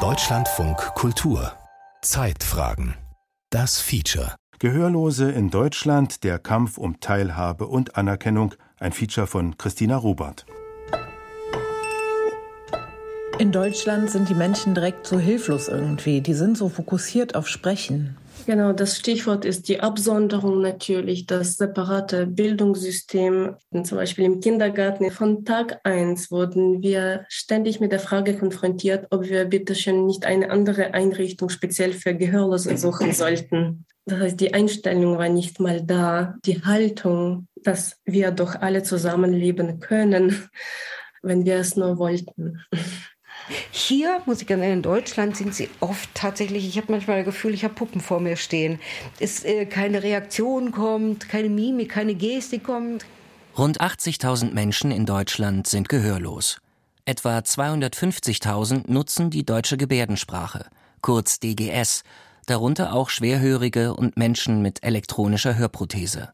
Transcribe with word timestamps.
Deutschlandfunk 0.00 0.78
Kultur 0.96 1.52
Zeitfragen 2.02 2.94
Das 3.50 3.80
Feature 3.80 4.34
Gehörlose 4.58 5.30
in 5.30 5.50
Deutschland, 5.50 6.24
der 6.24 6.40
Kampf 6.40 6.76
um 6.76 6.98
Teilhabe 6.98 7.68
und 7.68 7.96
Anerkennung, 7.96 8.56
ein 8.80 8.90
Feature 8.90 9.28
von 9.28 9.56
Christina 9.58 9.96
Robert. 9.96 10.44
In 13.38 13.52
Deutschland 13.52 14.10
sind 14.10 14.28
die 14.28 14.34
Menschen 14.34 14.74
direkt 14.74 15.06
so 15.06 15.20
hilflos 15.20 15.68
irgendwie. 15.68 16.20
Die 16.20 16.34
sind 16.34 16.58
so 16.58 16.68
fokussiert 16.68 17.36
auf 17.36 17.46
Sprechen. 17.46 18.16
Genau, 18.46 18.72
das 18.72 18.98
Stichwort 18.98 19.46
ist 19.46 19.68
die 19.68 19.80
Absonderung 19.80 20.60
natürlich, 20.60 21.24
das 21.24 21.56
separate 21.56 22.26
Bildungssystem. 22.26 23.56
Zum 23.84 23.98
Beispiel 23.98 24.24
im 24.26 24.40
Kindergarten 24.40 25.10
von 25.10 25.46
Tag 25.46 25.80
eins 25.84 26.30
wurden 26.30 26.82
wir 26.82 27.24
ständig 27.28 27.80
mit 27.80 27.92
der 27.92 28.00
Frage 28.00 28.36
konfrontiert, 28.36 29.06
ob 29.10 29.24
wir 29.24 29.46
bitte 29.46 29.74
schön 29.74 30.04
nicht 30.04 30.26
eine 30.26 30.50
andere 30.50 30.92
Einrichtung 30.92 31.48
speziell 31.48 31.94
für 31.94 32.14
Gehörlose 32.14 32.76
suchen 32.76 33.12
sollten. 33.12 33.86
Das 34.04 34.20
heißt, 34.20 34.40
die 34.40 34.52
Einstellung 34.52 35.16
war 35.16 35.30
nicht 35.30 35.58
mal 35.60 35.80
da, 35.82 36.34
die 36.44 36.62
Haltung, 36.62 37.48
dass 37.56 37.98
wir 38.04 38.30
doch 38.30 38.56
alle 38.56 38.82
zusammenleben 38.82 39.80
können, 39.80 40.50
wenn 41.22 41.46
wir 41.46 41.56
es 41.56 41.76
nur 41.76 41.96
wollten. 41.96 42.60
Hier, 43.70 44.22
muss 44.26 44.40
ich 44.42 44.48
in 44.50 44.82
Deutschland 44.82 45.36
sind 45.36 45.54
sie 45.54 45.68
oft 45.80 46.08
tatsächlich, 46.14 46.66
ich 46.66 46.76
habe 46.76 46.90
manchmal 46.92 47.18
das 47.18 47.26
Gefühl, 47.26 47.54
ich 47.54 47.64
habe 47.64 47.74
Puppen 47.74 48.00
vor 48.00 48.20
mir 48.20 48.36
stehen. 48.36 48.80
Es 49.20 49.44
äh, 49.44 49.66
keine 49.66 50.02
Reaktion 50.02 50.72
kommt, 50.72 51.28
keine 51.28 51.48
Mimik, 51.48 51.90
keine 51.90 52.14
Gestik 52.14 52.64
kommt. 52.64 53.04
Rund 53.56 53.80
80.000 53.80 54.52
Menschen 54.52 54.90
in 54.90 55.06
Deutschland 55.06 55.66
sind 55.66 55.88
gehörlos. 55.88 56.58
Etwa 57.04 57.38
250.000 57.38 58.90
nutzen 58.90 59.30
die 59.30 59.44
deutsche 59.44 59.76
Gebärdensprache, 59.76 60.66
kurz 61.02 61.38
DGS, 61.38 62.02
darunter 62.46 62.94
auch 62.94 63.10
Schwerhörige 63.10 63.94
und 63.94 64.16
Menschen 64.16 64.62
mit 64.62 64.82
elektronischer 64.82 65.56
Hörprothese. 65.56 66.32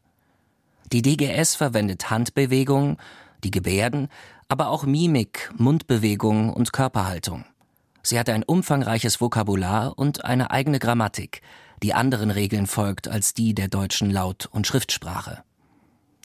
Die 0.91 1.01
DGS 1.01 1.55
verwendet 1.55 2.09
Handbewegungen, 2.09 2.97
die 3.43 3.51
Gebärden, 3.51 4.09
aber 4.51 4.67
auch 4.67 4.83
Mimik, 4.83 5.49
Mundbewegungen 5.55 6.49
und 6.49 6.73
Körperhaltung. 6.73 7.45
Sie 8.03 8.19
hat 8.19 8.27
ein 8.27 8.43
umfangreiches 8.43 9.21
Vokabular 9.21 9.97
und 9.97 10.25
eine 10.25 10.51
eigene 10.51 10.77
Grammatik, 10.77 11.41
die 11.81 11.93
anderen 11.93 12.31
Regeln 12.31 12.67
folgt 12.67 13.07
als 13.07 13.33
die 13.33 13.55
der 13.55 13.69
deutschen 13.69 14.11
Laut- 14.11 14.49
und 14.51 14.67
Schriftsprache. 14.67 15.41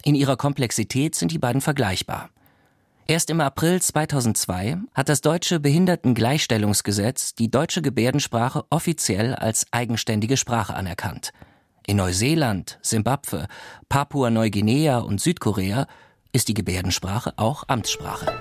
In 0.03 0.17
ihrer 0.17 0.37
Komplexität 0.37 1.15
sind 1.15 1.31
die 1.31 1.39
beiden 1.39 1.61
vergleichbar. 1.61 2.31
Erst 3.07 3.31
im 3.31 3.41
April 3.41 3.81
2002 3.81 4.79
hat 4.93 5.09
das 5.09 5.21
deutsche 5.21 5.61
Behindertengleichstellungsgesetz 5.61 7.37
die 7.37 7.49
deutsche 7.49 7.81
Gebärdensprache 7.81 8.65
offiziell 8.71 9.37
als 9.37 9.67
eigenständige 9.71 10.37
Sprache 10.37 10.75
anerkannt. 10.75 11.31
In 11.87 11.99
Neuseeland, 11.99 12.81
Simbabwe, 12.83 13.47
Papua-Neuguinea 13.89 14.99
und 14.99 15.21
Südkorea 15.21 15.87
ist 16.33 16.49
die 16.49 16.55
Gebärdensprache 16.55 17.33
auch 17.37 17.65
Amtssprache. 17.69 18.33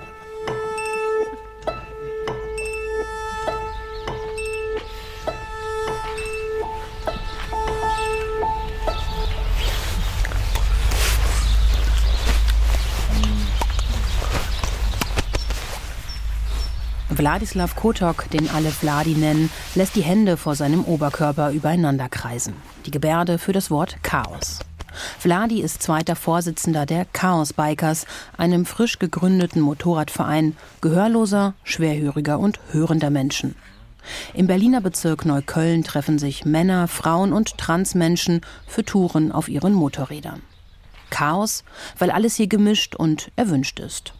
Wladislav 17.18 17.76
Kotok, 17.76 18.28
den 18.30 18.48
alle 18.50 18.70
Vladi 18.70 19.14
nennen, 19.14 19.50
lässt 19.74 19.96
die 19.96 20.02
Hände 20.02 20.36
vor 20.36 20.54
seinem 20.54 20.84
Oberkörper 20.84 21.50
übereinander 21.50 22.08
kreisen. 22.08 22.54
Die 22.84 22.90
Gebärde 22.90 23.38
für 23.38 23.52
das 23.52 23.70
Wort 23.70 23.96
Chaos. 24.02 24.65
Vladi 25.18 25.60
ist 25.60 25.82
zweiter 25.82 26.16
Vorsitzender 26.16 26.86
der 26.86 27.04
Chaos 27.04 27.52
Bikers, 27.52 28.06
einem 28.36 28.66
frisch 28.66 28.98
gegründeten 28.98 29.60
Motorradverein 29.60 30.56
gehörloser, 30.80 31.54
schwerhöriger 31.64 32.38
und 32.38 32.60
hörender 32.70 33.10
Menschen. 33.10 33.54
Im 34.34 34.46
Berliner 34.46 34.80
Bezirk 34.80 35.24
Neukölln 35.24 35.82
treffen 35.84 36.18
sich 36.18 36.44
Männer, 36.44 36.88
Frauen 36.88 37.32
und 37.32 37.58
Transmenschen 37.58 38.40
für 38.66 38.84
Touren 38.84 39.32
auf 39.32 39.48
ihren 39.48 39.72
Motorrädern. 39.72 40.42
Chaos, 41.10 41.64
weil 41.98 42.10
alles 42.10 42.36
hier 42.36 42.46
gemischt 42.46 42.94
und 42.94 43.30
erwünscht 43.36 43.80
ist. 43.80 44.12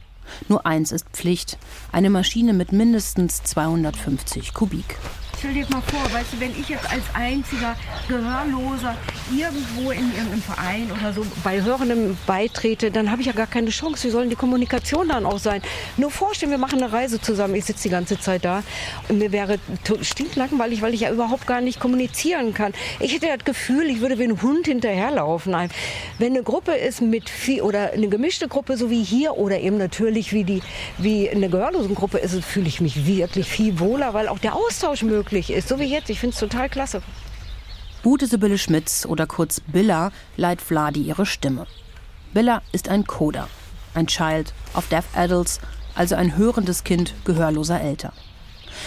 Nur 0.49 0.67
eins 0.67 0.93
ist 0.93 1.09
Pflicht, 1.13 1.57
eine 1.93 2.11
Maschine 2.11 2.53
mit 2.53 2.73
mindestens 2.73 3.43
250 3.45 4.55
Kubik. 4.55 4.97
Stell 5.39 5.53
dir 5.53 5.67
mal 5.71 5.83
vor, 5.83 6.01
weißt 6.13 6.33
du, 6.33 6.41
wenn 6.41 6.59
ich 6.59 6.71
jetzt 6.71 6.91
als 6.91 7.03
einziger 7.13 7.77
Gehörloser 8.09 8.97
irgendwo 9.31 9.91
in 9.91 10.11
irgendeinem 10.11 10.41
Verein 10.41 10.91
oder 10.91 11.13
so 11.13 11.27
bei 11.45 11.63
Hörendem 11.63 12.17
beitrete, 12.27 12.91
dann 12.91 13.11
habe 13.11 13.21
ich 13.21 13.27
ja 13.27 13.35
gar 13.35 13.47
keine 13.47 13.69
Chance. 13.69 14.09
Wie 14.09 14.11
soll 14.11 14.29
die 14.29 14.35
Kommunikation 14.35 15.09
dann 15.09 15.27
auch 15.27 15.39
sein? 15.39 15.61
Nur 15.99 16.11
vorstellen, 16.11 16.53
wir 16.53 16.59
machen 16.59 16.83
eine 16.83 16.91
Reise 16.91 17.21
zusammen. 17.21 17.55
Ich 17.55 17.67
sitze 17.67 17.83
die 17.83 17.91
ganze 17.91 18.19
Zeit 18.19 18.47
da. 18.47 18.63
Und 19.11 19.19
mir 19.19 19.31
wäre 19.31 19.59
stinklangweilig, 20.01 20.81
weil 20.81 20.95
ich 20.95 21.03
ja 21.03 21.13
überhaupt 21.13 21.47
gar 21.47 21.61
nicht 21.61 21.81
kommunizieren 21.81 22.55
kann. 22.55 22.73
Ich 22.99 23.13
hätte 23.13 23.27
das 23.27 23.45
Gefühl, 23.45 23.91
ich 23.91 24.01
würde 24.01 24.19
wie 24.19 24.25
ein 24.25 24.41
Hund 24.41 24.67
hinterherlaufen. 24.67 25.55
Wenn 26.19 26.33
eine 26.33 26.45
Gruppe 26.45 26.73
ist 26.73 27.03
mit 27.03 27.29
viel, 27.29 27.61
oder 27.61 27.93
eine 27.93 28.09
gemischte 28.09 28.49
Gruppe, 28.49 28.79
so 28.79 28.89
wie 28.89 29.05
hier, 29.05 29.37
oder 29.37 29.61
eben 29.61 29.77
natürlich 29.77 30.33
wie, 30.33 30.45
die, 30.45 30.63
wie 30.97 31.29
eine 31.29 31.51
Gehörlosengruppe 31.51 32.17
ist, 32.19 32.43
fühle 32.43 32.69
ich 32.69 32.81
mich 32.81 33.07
wirklich 33.07 33.47
viel 33.47 33.79
wohler, 33.81 34.15
weil 34.15 34.29
auch 34.29 34.39
der 34.39 34.57
Austausch 34.57 35.03
möglich 35.03 35.26
möglich 35.27 35.51
ist, 35.51 35.69
so 35.69 35.79
wie 35.81 35.85
jetzt. 35.85 36.09
Ich 36.09 36.21
finde 36.21 36.35
es 36.35 36.41
total 36.41 36.69
klasse. 36.69 37.03
Ute 38.05 38.27
Sibylle 38.27 38.59
Schmitz 38.59 39.05
oder 39.07 39.27
kurz 39.27 39.61
Billa 39.61 40.13
leiht 40.37 40.63
Vladi 40.63 41.03
ihre 41.03 41.27
Stimme. 41.27 41.67
Billa 42.33 42.63
ist 42.71 42.89
ein 42.89 43.07
Coder, 43.07 43.49
ein 43.95 44.07
Child 44.07 44.53
of 44.75 44.89
Deaf 44.89 45.05
Adults, 45.15 45.61
also 45.97 46.15
ein 46.15 46.37
hörendes 46.37 46.85
Kind 46.85 47.15
gehörloser 47.25 47.81
Eltern. 47.81 48.13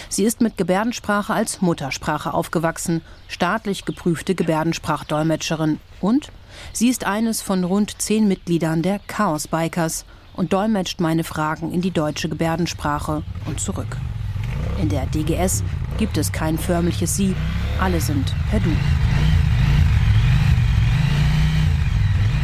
Sie 0.07 0.23
ist 0.23 0.39
mit 0.39 0.55
Gebärdensprache 0.55 1.33
als 1.33 1.61
Muttersprache 1.61 2.33
aufgewachsen, 2.33 3.01
staatlich 3.27 3.83
geprüfte 3.83 4.35
Gebärdensprachdolmetscherin 4.35 5.79
und 5.99 6.31
sie 6.71 6.87
ist 6.89 7.05
eines 7.05 7.41
von 7.41 7.65
rund 7.65 8.01
zehn 8.01 8.27
Mitgliedern 8.27 8.81
der 8.81 8.99
Chaos 9.07 9.47
Bikers 9.47 10.05
und 10.33 10.53
dolmetscht 10.53 11.01
meine 11.01 11.25
Fragen 11.25 11.73
in 11.73 11.81
die 11.81 11.91
deutsche 11.91 12.29
Gebärdensprache 12.29 13.23
und 13.45 13.59
zurück. 13.59 13.97
In 14.81 14.89
der 14.89 15.05
DGS 15.07 15.63
gibt 15.97 16.17
es 16.17 16.31
kein 16.31 16.57
förmliches 16.57 17.15
Sie, 17.15 17.35
alle 17.79 17.99
sind 17.99 18.33
per 18.49 18.59
Du. 18.59 18.69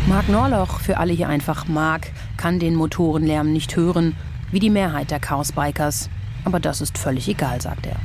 Mark 0.08 0.30
Norloch, 0.30 0.80
für 0.80 0.98
alle 0.98 1.14
hier 1.14 1.30
einfach 1.30 1.68
Mark, 1.68 2.12
kann 2.38 2.60
den 2.60 2.76
Motorenlärm 2.76 3.52
nicht 3.52 3.76
hören, 3.76 4.16
wie 4.52 4.60
die 4.60 4.70
Mehrheit 4.70 5.10
der 5.10 5.20
Chaos-Bikers. 5.20 6.10
Aber 6.44 6.60
das 6.60 6.80
ist 6.82 6.98
völlig 6.98 7.28
egal, 7.28 7.60
sagt 7.60 7.88
er. 7.88 7.96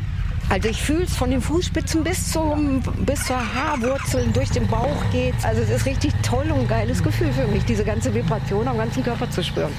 Also 0.49 0.69
ich 0.69 0.83
fühle 0.83 1.05
es 1.05 1.15
von 1.15 1.31
den 1.31 1.41
Fußspitzen 1.41 2.03
bis, 2.03 2.33
zum, 2.33 2.83
bis 3.05 3.25
zur 3.25 3.37
Haarwurzel, 3.37 4.27
durch 4.33 4.51
den 4.51 4.67
Bauch 4.67 5.11
geht. 5.13 5.35
Also 5.45 5.63
es 5.63 5.71
ist 5.71 5.87
richtig 5.87 6.13
toll 6.23 6.51
und 6.51 6.69
geiles 6.69 7.03
Gefühl 7.03 7.33
für 7.33 7.47
mich, 7.47 7.65
diese 7.67 7.85
ganze 7.85 8.13
Vibration 8.13 8.67
am 8.67 8.79
ganzen 8.79 9.05
Körper 9.05 9.31
zu 9.31 9.45
spüren. 9.45 9.71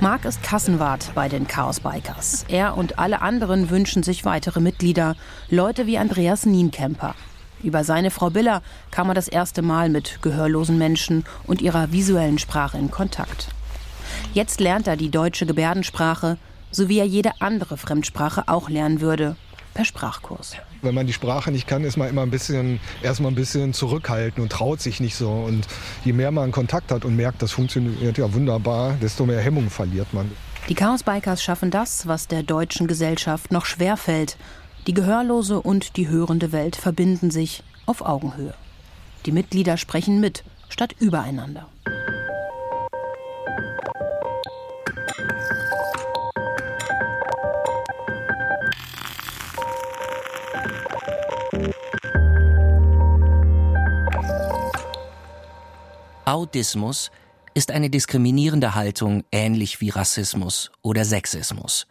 Marc 0.00 0.24
ist 0.26 0.44
Kassenwart 0.44 1.10
bei 1.16 1.28
den 1.28 1.48
Chaos 1.48 1.80
Bikers. 1.80 2.44
Er 2.46 2.76
und 2.76 3.00
alle 3.00 3.20
anderen 3.20 3.68
wünschen 3.68 4.04
sich 4.04 4.24
weitere 4.24 4.60
Mitglieder, 4.60 5.16
Leute 5.50 5.88
wie 5.88 5.98
Andreas 5.98 6.46
Nienkämper. 6.46 7.16
Über 7.64 7.82
seine 7.82 8.12
Frau 8.12 8.30
Biller 8.30 8.62
kam 8.92 9.08
er 9.08 9.14
das 9.14 9.26
erste 9.26 9.60
Mal 9.60 9.88
mit 9.88 10.22
gehörlosen 10.22 10.78
Menschen 10.78 11.24
und 11.48 11.60
ihrer 11.62 11.90
visuellen 11.90 12.38
Sprache 12.38 12.78
in 12.78 12.92
Kontakt. 12.92 13.48
Jetzt 14.32 14.60
lernt 14.60 14.86
er 14.86 14.96
die 14.96 15.10
deutsche 15.10 15.46
Gebärdensprache, 15.46 16.38
so 16.70 16.88
wie 16.88 17.00
er 17.00 17.06
jede 17.06 17.32
andere 17.40 17.76
Fremdsprache 17.76 18.44
auch 18.46 18.68
lernen 18.68 19.00
würde, 19.00 19.34
per 19.78 19.84
Sprachkurs. 19.84 20.56
Wenn 20.82 20.92
man 20.92 21.06
die 21.06 21.12
Sprache 21.12 21.52
nicht 21.52 21.68
kann, 21.68 21.84
ist 21.84 21.96
man 21.96 22.08
immer 22.08 22.22
ein 22.22 22.32
bisschen, 22.32 22.80
erstmal 23.00 23.30
ein 23.30 23.36
bisschen 23.36 23.72
zurückhaltend 23.72 24.40
und 24.40 24.50
traut 24.50 24.80
sich 24.80 24.98
nicht 24.98 25.14
so. 25.14 25.30
Und 25.30 25.68
je 26.04 26.12
mehr 26.12 26.32
man 26.32 26.50
Kontakt 26.50 26.90
hat 26.90 27.04
und 27.04 27.14
merkt, 27.14 27.42
das 27.42 27.52
funktioniert 27.52 28.18
ja 28.18 28.34
wunderbar, 28.34 28.94
desto 29.00 29.24
mehr 29.24 29.40
Hemmung 29.40 29.70
verliert 29.70 30.12
man. 30.12 30.32
Die 30.68 30.74
Chaos 30.74 31.04
Bikers 31.04 31.44
schaffen 31.44 31.70
das, 31.70 32.08
was 32.08 32.26
der 32.26 32.42
deutschen 32.42 32.88
Gesellschaft 32.88 33.52
noch 33.52 33.66
schwer 33.66 33.96
fällt. 33.96 34.36
Die 34.88 34.94
gehörlose 34.94 35.60
und 35.60 35.96
die 35.96 36.08
hörende 36.08 36.50
Welt 36.50 36.74
verbinden 36.74 37.30
sich 37.30 37.62
auf 37.86 38.02
Augenhöhe. 38.02 38.54
Die 39.26 39.32
Mitglieder 39.32 39.76
sprechen 39.76 40.18
mit, 40.18 40.42
statt 40.68 40.96
übereinander. 40.98 41.68
Autismus 56.28 57.10
ist 57.54 57.70
eine 57.70 57.88
diskriminierende 57.88 58.74
Haltung 58.74 59.24
ähnlich 59.32 59.80
wie 59.80 59.88
Rassismus 59.88 60.70
oder 60.82 61.06
Sexismus. 61.06 61.86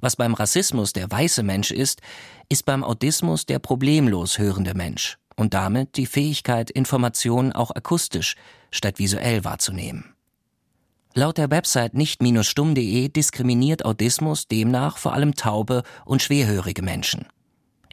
Was 0.00 0.16
beim 0.16 0.32
Rassismus 0.32 0.94
der 0.94 1.10
weiße 1.10 1.42
Mensch 1.42 1.70
ist, 1.70 2.00
ist 2.48 2.64
beim 2.64 2.82
Autismus 2.82 3.44
der 3.44 3.58
problemlos 3.58 4.38
hörende 4.38 4.72
Mensch 4.72 5.18
und 5.36 5.52
damit 5.52 5.98
die 5.98 6.06
Fähigkeit, 6.06 6.70
Informationen 6.70 7.52
auch 7.52 7.72
akustisch 7.72 8.36
statt 8.70 8.98
visuell 8.98 9.44
wahrzunehmen. 9.44 10.14
Laut 11.12 11.36
der 11.36 11.50
Website 11.50 11.92
nicht-stumm.de 11.92 13.10
diskriminiert 13.10 13.84
Autismus 13.84 14.48
demnach 14.48 14.96
vor 14.96 15.12
allem 15.12 15.34
taube 15.34 15.82
und 16.06 16.22
schwerhörige 16.22 16.80
Menschen. 16.80 17.26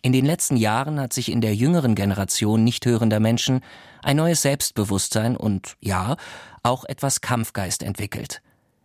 In 0.01 0.13
den 0.13 0.25
letzten 0.25 0.55
Jahren 0.55 1.01
hat 1.01 1.11
sich 1.11 1.29
in 1.29 1.41
der 1.41 1.53
jüngeren 1.53 1.95
Generation 1.95 2.63
nicht 2.63 2.85
hörender 2.85 3.19
Menschen 3.19 3.59
ein 4.03 4.18
neues 4.18 4.42
Selbstbewusstsein 4.42 5.38
und, 5.38 5.77
ja, 5.80 6.15
auch 6.63 6.86
etwas 6.86 7.21
Kampfgeist 7.21 7.83
entwickelt. 7.83 8.42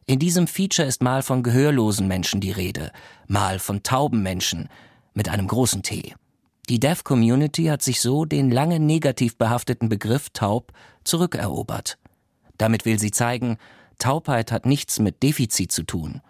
In 0.06 0.18
diesem 0.18 0.46
Feature 0.46 0.86
ist 0.86 1.02
mal 1.02 1.22
von 1.22 1.42
gehörlosen 1.42 2.06
Menschen 2.06 2.40
die 2.40 2.52
Rede, 2.52 2.92
mal 3.26 3.58
von 3.58 3.82
tauben 3.82 4.22
Menschen 4.22 4.68
mit 5.14 5.28
einem 5.28 5.48
großen 5.48 5.82
T. 5.82 6.14
Die 6.68 6.80
Deaf 6.80 7.04
Community 7.04 7.64
hat 7.64 7.82
sich 7.82 8.00
so 8.00 8.24
den 8.24 8.50
lange 8.50 8.80
negativ 8.80 9.36
behafteten 9.36 9.88
Begriff 9.88 10.30
taub 10.30 10.72
zurückerobert. 11.04 11.98
Damit 12.58 12.84
will 12.84 12.98
sie 12.98 13.10
zeigen, 13.10 13.58
Taubheit 13.98 14.52
hat 14.52 14.66
nichts 14.66 14.98
mit 14.98 15.22
Defizit 15.22 15.72
zu 15.72 15.84
tun. 15.84 16.20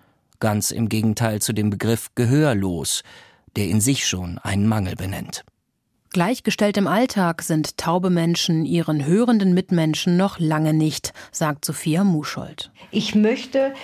Ganz 0.41 0.71
im 0.71 0.89
Gegenteil 0.89 1.41
zu 1.41 1.53
dem 1.53 1.71
Begriff 1.71 2.11
gehörlos, 2.15 3.03
der 3.57 3.69
in 3.69 3.81
sich 3.81 4.07
schon 4.07 4.39
einen 4.39 4.67
Mangel 4.67 4.95
benennt. 4.95 5.45
Gleichgestellt 6.17 6.79
im 6.79 6.87
Alltag 6.87 7.43
sind 7.43 7.77
taube 7.77 8.09
Menschen 8.09 8.65
ihren 8.65 9.05
hörenden 9.05 9.53
Mitmenschen 9.53 10.17
noch 10.17 10.39
lange 10.39 10.73
nicht, 10.73 11.13
sagt 11.31 11.67
Sophia 11.67 12.05
Muschold. 12.05 12.71
Ich 12.91 13.15
möchte 13.15 13.75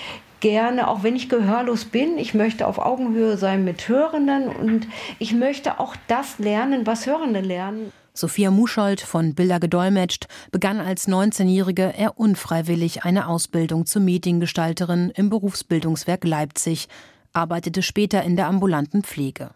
gerne, 0.41 0.89
auch 0.89 1.03
wenn 1.03 1.15
ich 1.15 1.29
gehörlos 1.29 1.85
bin, 1.85 2.17
ich 2.17 2.33
möchte 2.33 2.67
auf 2.67 2.79
Augenhöhe 2.79 3.37
sein 3.37 3.67
mit 3.67 3.87
Hörenden 3.87 4.49
und 4.49 4.87
ich 5.19 5.35
möchte 5.35 5.79
auch 5.79 5.95
das 6.09 6.39
lernen, 6.39 6.87
was 6.87 7.07
Hörende 7.07 7.41
lernen. 7.41 7.93
Sophia 8.15 8.51
Muschold 8.51 9.03
von 9.03 9.35
Bilder 9.35 9.61
gedolmetscht 9.61 10.27
begann 10.51 10.81
als 10.81 11.09
19-Jährige 11.09 11.93
eher 11.99 12.19
unfreiwillig 12.19 13.05
eine 13.05 13.29
Ausbildung 13.29 13.85
zur 13.85 14.01
Mediengestalterin 14.01 15.13
im 15.15 15.29
Berufsbildungswerk 15.29 16.25
Leipzig, 16.25 16.89
arbeitete 17.35 17.83
später 17.83 18.23
in 18.23 18.37
der 18.37 18.47
ambulanten 18.47 19.03
Pflege. 19.03 19.51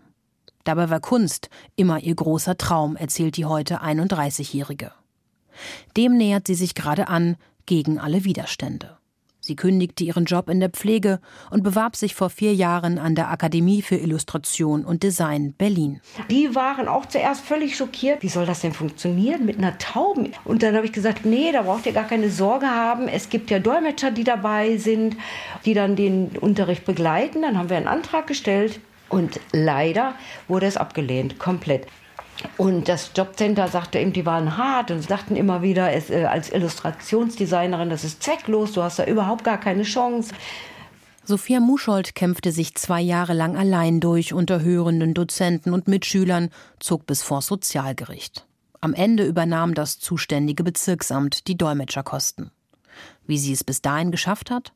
Dabei 0.67 0.91
war 0.91 0.99
Kunst 0.99 1.49
immer 1.77 2.01
ihr 2.01 2.17
großer 2.17 2.59
Traum, 2.59 2.97
erzählt 2.97 3.37
die 3.37 3.45
heute 3.45 3.83
31-Jährige. 3.83 4.91
Dem 5.97 6.17
nähert 6.17 6.49
sie 6.49 6.57
sich 6.57 6.75
gerade 6.75 7.07
an, 7.07 7.37
gegen 7.67 8.01
alle 8.01 8.25
Widerstände. 8.25 8.97
Sie 9.39 9.55
kündigte 9.55 10.03
ihren 10.03 10.25
Job 10.25 10.49
in 10.49 10.59
der 10.59 10.71
Pflege 10.71 11.21
und 11.51 11.63
bewarb 11.63 11.95
sich 11.95 12.17
vor 12.17 12.31
vier 12.31 12.53
Jahren 12.53 12.99
an 12.99 13.15
der 13.15 13.31
Akademie 13.31 13.81
für 13.81 13.95
Illustration 13.95 14.85
und 14.85 15.05
Design 15.05 15.53
Berlin. 15.53 16.01
Die 16.31 16.57
waren 16.57 16.89
auch 16.89 17.07
zuerst 17.07 17.45
völlig 17.45 17.77
schockiert. 17.77 18.25
Wie 18.25 18.29
soll 18.29 18.45
das 18.45 18.62
denn 18.62 18.73
funktionieren 18.73 19.47
mit 19.47 19.59
einer 19.59 19.79
Tauben? 19.79 20.33
Und 20.45 20.65
dann 20.65 20.75
habe 20.75 20.87
ich 20.87 20.93
gesagt, 20.93 21.25
nee, 21.25 21.53
da 21.53 21.62
braucht 21.62 21.87
ihr 21.87 21.93
gar 21.93 22.09
keine 22.09 22.29
Sorge 22.29 22.67
haben. 22.67 23.07
Es 23.07 23.29
gibt 23.29 23.53
ja 23.53 23.61
Dolmetscher, 23.61 24.11
die 24.11 24.25
dabei 24.25 24.79
sind, 24.79 25.17
die 25.65 25.75
dann 25.75 25.95
den 25.95 26.37
Unterricht 26.41 26.85
begleiten. 26.85 27.43
Dann 27.43 27.57
haben 27.57 27.71
wir 27.71 27.77
einen 27.77 27.87
Antrag 27.87 28.27
gestellt 28.27 28.81
und 29.08 29.41
leider 29.53 30.14
wurde 30.49 30.67
es 30.67 30.76
abgelehnt, 30.76 31.38
komplett. 31.38 31.87
Und 32.58 32.88
das 32.88 33.12
Jobcenter 33.14 33.69
sagte 33.69 33.99
eben, 33.99 34.12
die 34.12 34.26
waren 34.26 34.56
hart 34.56 34.91
und 34.91 35.03
sagten 35.03 35.37
immer 35.37 35.62
wieder, 35.62 35.93
es, 35.93 36.11
äh, 36.11 36.25
als 36.25 36.53
Illustrationsdesignerin, 36.53 37.88
das 37.88 38.05
ist 38.05 38.23
zwecklos, 38.23 38.73
du 38.73 38.82
hast 38.82 38.99
da 38.99 39.05
überhaupt 39.05 39.44
gar 39.44 39.58
keine 39.58 39.85
Chance. 39.85 40.35
Sophia 41.25 41.61
Muschold 41.61 42.14
kämpfte 42.14 42.53
sich 42.53 42.75
zwei 42.76 43.00
Jahre 43.00 43.32
lang 43.32 43.56
allein 43.56 44.00
durch 44.00 44.32
unter 44.32 44.61
hörenden 44.61 45.12
Dozenten 45.12 45.73
und 45.73 45.88
Mitschülern, 45.88 46.50
zog 46.79 47.06
bis 47.06 47.23
vor 47.23 47.43
Sozialgericht. 47.43 48.47
Am 48.81 48.94
Ende 48.94 49.25
übernahm 49.25 49.75
das 49.75 49.99
zuständige 49.99 50.62
Bezirksamt 50.62 51.49
die 51.49 51.56
Dolmetscherkosten. 51.56 52.52
Wie 53.26 53.38
sie 53.38 53.52
es 53.52 53.64
bis 53.64 53.82
dahin 53.82 54.12
geschafft 54.12 54.50
hat? 54.50 54.73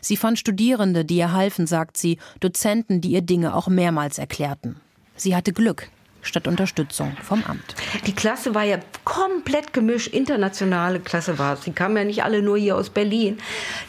Sie 0.00 0.16
fand 0.16 0.38
Studierende, 0.38 1.04
die 1.04 1.16
ihr 1.16 1.32
halfen, 1.32 1.66
sagt 1.66 1.96
sie, 1.96 2.18
Dozenten, 2.40 3.00
die 3.00 3.10
ihr 3.10 3.22
Dinge 3.22 3.54
auch 3.54 3.68
mehrmals 3.68 4.18
erklärten. 4.18 4.76
Sie 5.16 5.34
hatte 5.34 5.52
Glück 5.52 5.88
statt 6.26 6.46
Unterstützung 6.48 7.16
vom 7.22 7.42
Amt. 7.44 7.74
Die 8.06 8.14
Klasse 8.14 8.54
war 8.54 8.64
ja 8.64 8.78
komplett 9.04 9.72
gemischt, 9.72 10.08
internationale 10.08 11.00
Klasse 11.00 11.38
war 11.38 11.54
es. 11.54 11.60
Die 11.60 11.72
kamen 11.72 11.96
ja 11.96 12.04
nicht 12.04 12.24
alle 12.24 12.42
nur 12.42 12.58
hier 12.58 12.76
aus 12.76 12.90
Berlin. 12.90 13.38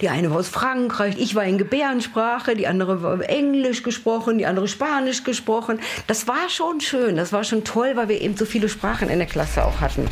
Die 0.02 0.10
eine 0.10 0.30
war 0.30 0.38
aus 0.38 0.48
Frankreich, 0.48 1.16
ich 1.18 1.36
war 1.36 1.44
in 1.44 1.58
Gebärdensprache, 1.58 2.56
die 2.56 2.68
andere 2.68 3.02
war 3.02 3.20
Englisch 3.28 3.84
gesprochen, 3.84 4.38
die 4.38 4.46
andere 4.46 4.68
Spanisch 4.68 5.24
gesprochen. 5.24 5.80
Das 6.06 6.28
war 6.28 6.50
schon 6.50 6.80
schön, 6.80 7.16
das 7.16 7.34
war 7.34 7.44
schon 7.44 7.64
toll, 7.64 7.94
weil 7.96 8.10
wir 8.10 8.22
eben 8.22 8.38
so 8.38 8.46
viele 8.46 8.70
Sprachen 8.70 9.10
in 9.10 9.18
der 9.18 9.28
Klasse 9.28 9.66
auch 9.66 9.82
hatten. 9.82 10.08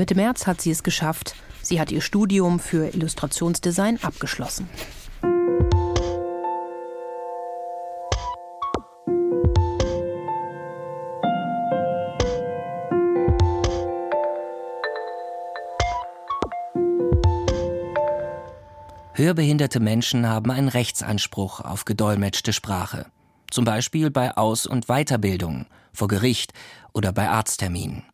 Mitte 0.00 0.14
März 0.14 0.46
hat 0.46 0.62
sie 0.62 0.70
es 0.70 0.82
geschafft. 0.82 1.34
Sie 1.60 1.78
hat 1.78 1.92
ihr 1.92 2.00
Studium 2.00 2.58
für 2.58 2.88
Illustrationsdesign 2.94 4.02
abgeschlossen. 4.02 4.66
Hörbehinderte 19.12 19.80
Menschen 19.80 20.26
haben 20.26 20.50
einen 20.50 20.68
Rechtsanspruch 20.68 21.60
auf 21.60 21.84
gedolmetschte 21.84 22.54
Sprache. 22.54 23.04
Zum 23.50 23.66
Beispiel 23.66 24.10
bei 24.10 24.34
Aus- 24.34 24.64
und 24.64 24.86
Weiterbildung, 24.86 25.66
vor 25.92 26.08
Gericht 26.08 26.54
oder 26.94 27.12
bei 27.12 27.28
Arztterminen. 27.28 28.09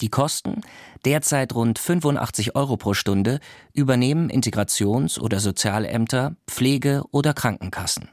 Die 0.00 0.10
Kosten, 0.10 0.60
derzeit 1.04 1.54
rund 1.54 1.78
85 1.78 2.54
Euro 2.54 2.76
pro 2.76 2.94
Stunde, 2.94 3.40
übernehmen 3.72 4.30
Integrations- 4.30 5.18
oder 5.18 5.40
Sozialämter, 5.40 6.36
Pflege- 6.46 7.02
oder 7.10 7.34
Krankenkassen. 7.34 8.08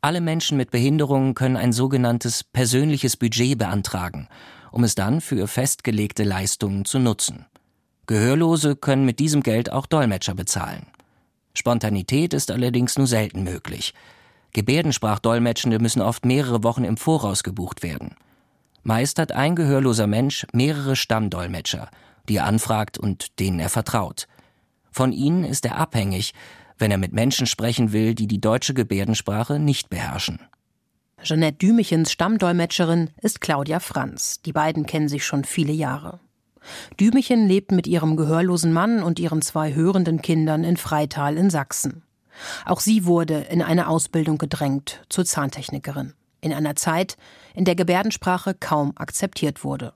Alle 0.00 0.20
Menschen 0.20 0.56
mit 0.58 0.70
Behinderungen 0.70 1.34
können 1.34 1.56
ein 1.56 1.72
sogenanntes 1.72 2.44
persönliches 2.44 3.16
Budget 3.16 3.56
beantragen, 3.56 4.28
um 4.72 4.84
es 4.84 4.94
dann 4.94 5.20
für 5.20 5.46
festgelegte 5.46 6.24
Leistungen 6.24 6.84
zu 6.84 6.98
nutzen. 6.98 7.46
Gehörlose 8.06 8.76
können 8.76 9.06
mit 9.06 9.18
diesem 9.18 9.42
Geld 9.42 9.72
auch 9.72 9.86
Dolmetscher 9.86 10.34
bezahlen. 10.34 10.86
Spontanität 11.54 12.34
ist 12.34 12.50
allerdings 12.50 12.98
nur 12.98 13.06
selten 13.06 13.44
möglich. 13.44 13.94
Gebärdensprachdolmetschende 14.52 15.78
müssen 15.78 16.02
oft 16.02 16.26
mehrere 16.26 16.64
Wochen 16.64 16.84
im 16.84 16.96
Voraus 16.96 17.42
gebucht 17.42 17.82
werden. 17.82 18.16
Meist 18.86 19.18
hat 19.18 19.32
ein 19.32 19.56
gehörloser 19.56 20.06
Mensch 20.06 20.46
mehrere 20.52 20.94
Stammdolmetscher, 20.94 21.88
die 22.28 22.36
er 22.36 22.44
anfragt 22.44 22.98
und 22.98 23.40
denen 23.40 23.58
er 23.58 23.70
vertraut. 23.70 24.28
Von 24.92 25.10
ihnen 25.10 25.42
ist 25.44 25.64
er 25.64 25.78
abhängig, 25.78 26.34
wenn 26.76 26.90
er 26.90 26.98
mit 26.98 27.14
Menschen 27.14 27.46
sprechen 27.46 27.92
will, 27.92 28.14
die 28.14 28.26
die 28.26 28.42
deutsche 28.42 28.74
Gebärdensprache 28.74 29.58
nicht 29.58 29.88
beherrschen. 29.88 30.38
Jeanette 31.22 31.56
Dümichens 31.56 32.12
Stammdolmetscherin 32.12 33.08
ist 33.22 33.40
Claudia 33.40 33.80
Franz. 33.80 34.42
Die 34.42 34.52
beiden 34.52 34.84
kennen 34.84 35.08
sich 35.08 35.24
schon 35.24 35.44
viele 35.44 35.72
Jahre. 35.72 36.20
Dümichen 37.00 37.48
lebt 37.48 37.72
mit 37.72 37.86
ihrem 37.86 38.16
gehörlosen 38.16 38.74
Mann 38.74 39.02
und 39.02 39.18
ihren 39.18 39.40
zwei 39.40 39.74
hörenden 39.74 40.20
Kindern 40.20 40.62
in 40.62 40.76
Freital 40.76 41.38
in 41.38 41.48
Sachsen. 41.48 42.02
Auch 42.66 42.80
sie 42.80 43.06
wurde 43.06 43.38
in 43.50 43.62
eine 43.62 43.88
Ausbildung 43.88 44.36
gedrängt 44.36 45.02
zur 45.08 45.24
Zahntechnikerin 45.24 46.12
in 46.44 46.52
einer 46.52 46.76
Zeit, 46.76 47.16
in 47.54 47.64
der 47.64 47.74
Gebärdensprache 47.74 48.54
kaum 48.54 48.92
akzeptiert 48.96 49.64
wurde. 49.64 49.94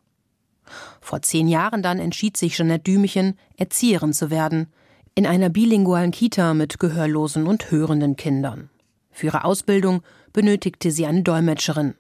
Vor 1.01 1.23
zehn 1.23 1.49
Jahren 1.49 1.83
dann 1.83 1.99
entschied 1.99 2.37
sich 2.37 2.57
Jeanette 2.57 2.85
Dümichen, 2.85 3.39
Erzieherin 3.57 4.13
zu 4.13 4.31
werden, 4.31 4.67
in 5.15 5.27
einer 5.27 5.49
bilingualen 5.49 6.11
Kita 6.11 6.55
mit 6.55 6.79
gehörlosen 6.79 7.47
und 7.47 7.71
hörenden 7.71 8.17
Kindern. 8.17 8.71
Für 9.11 9.27
ihre 9.27 9.45
Ausbildung 9.45 10.03
benötigte 10.33 10.91
sie 10.91 11.07
eine 11.07 11.23
Dolmetscherin. 11.23 11.95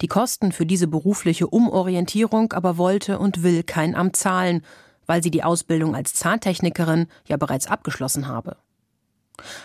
Die 0.00 0.06
Kosten 0.06 0.52
für 0.52 0.66
diese 0.66 0.86
berufliche 0.86 1.48
Umorientierung 1.48 2.52
aber 2.52 2.78
wollte 2.78 3.18
und 3.18 3.42
will 3.42 3.64
kein 3.64 3.94
Amt 3.94 4.16
zahlen, 4.16 4.62
weil 5.06 5.22
sie 5.22 5.30
die 5.30 5.42
Ausbildung 5.42 5.96
als 5.96 6.14
Zahntechnikerin 6.14 7.08
ja 7.26 7.36
bereits 7.36 7.66
abgeschlossen 7.66 8.28
habe. 8.28 8.56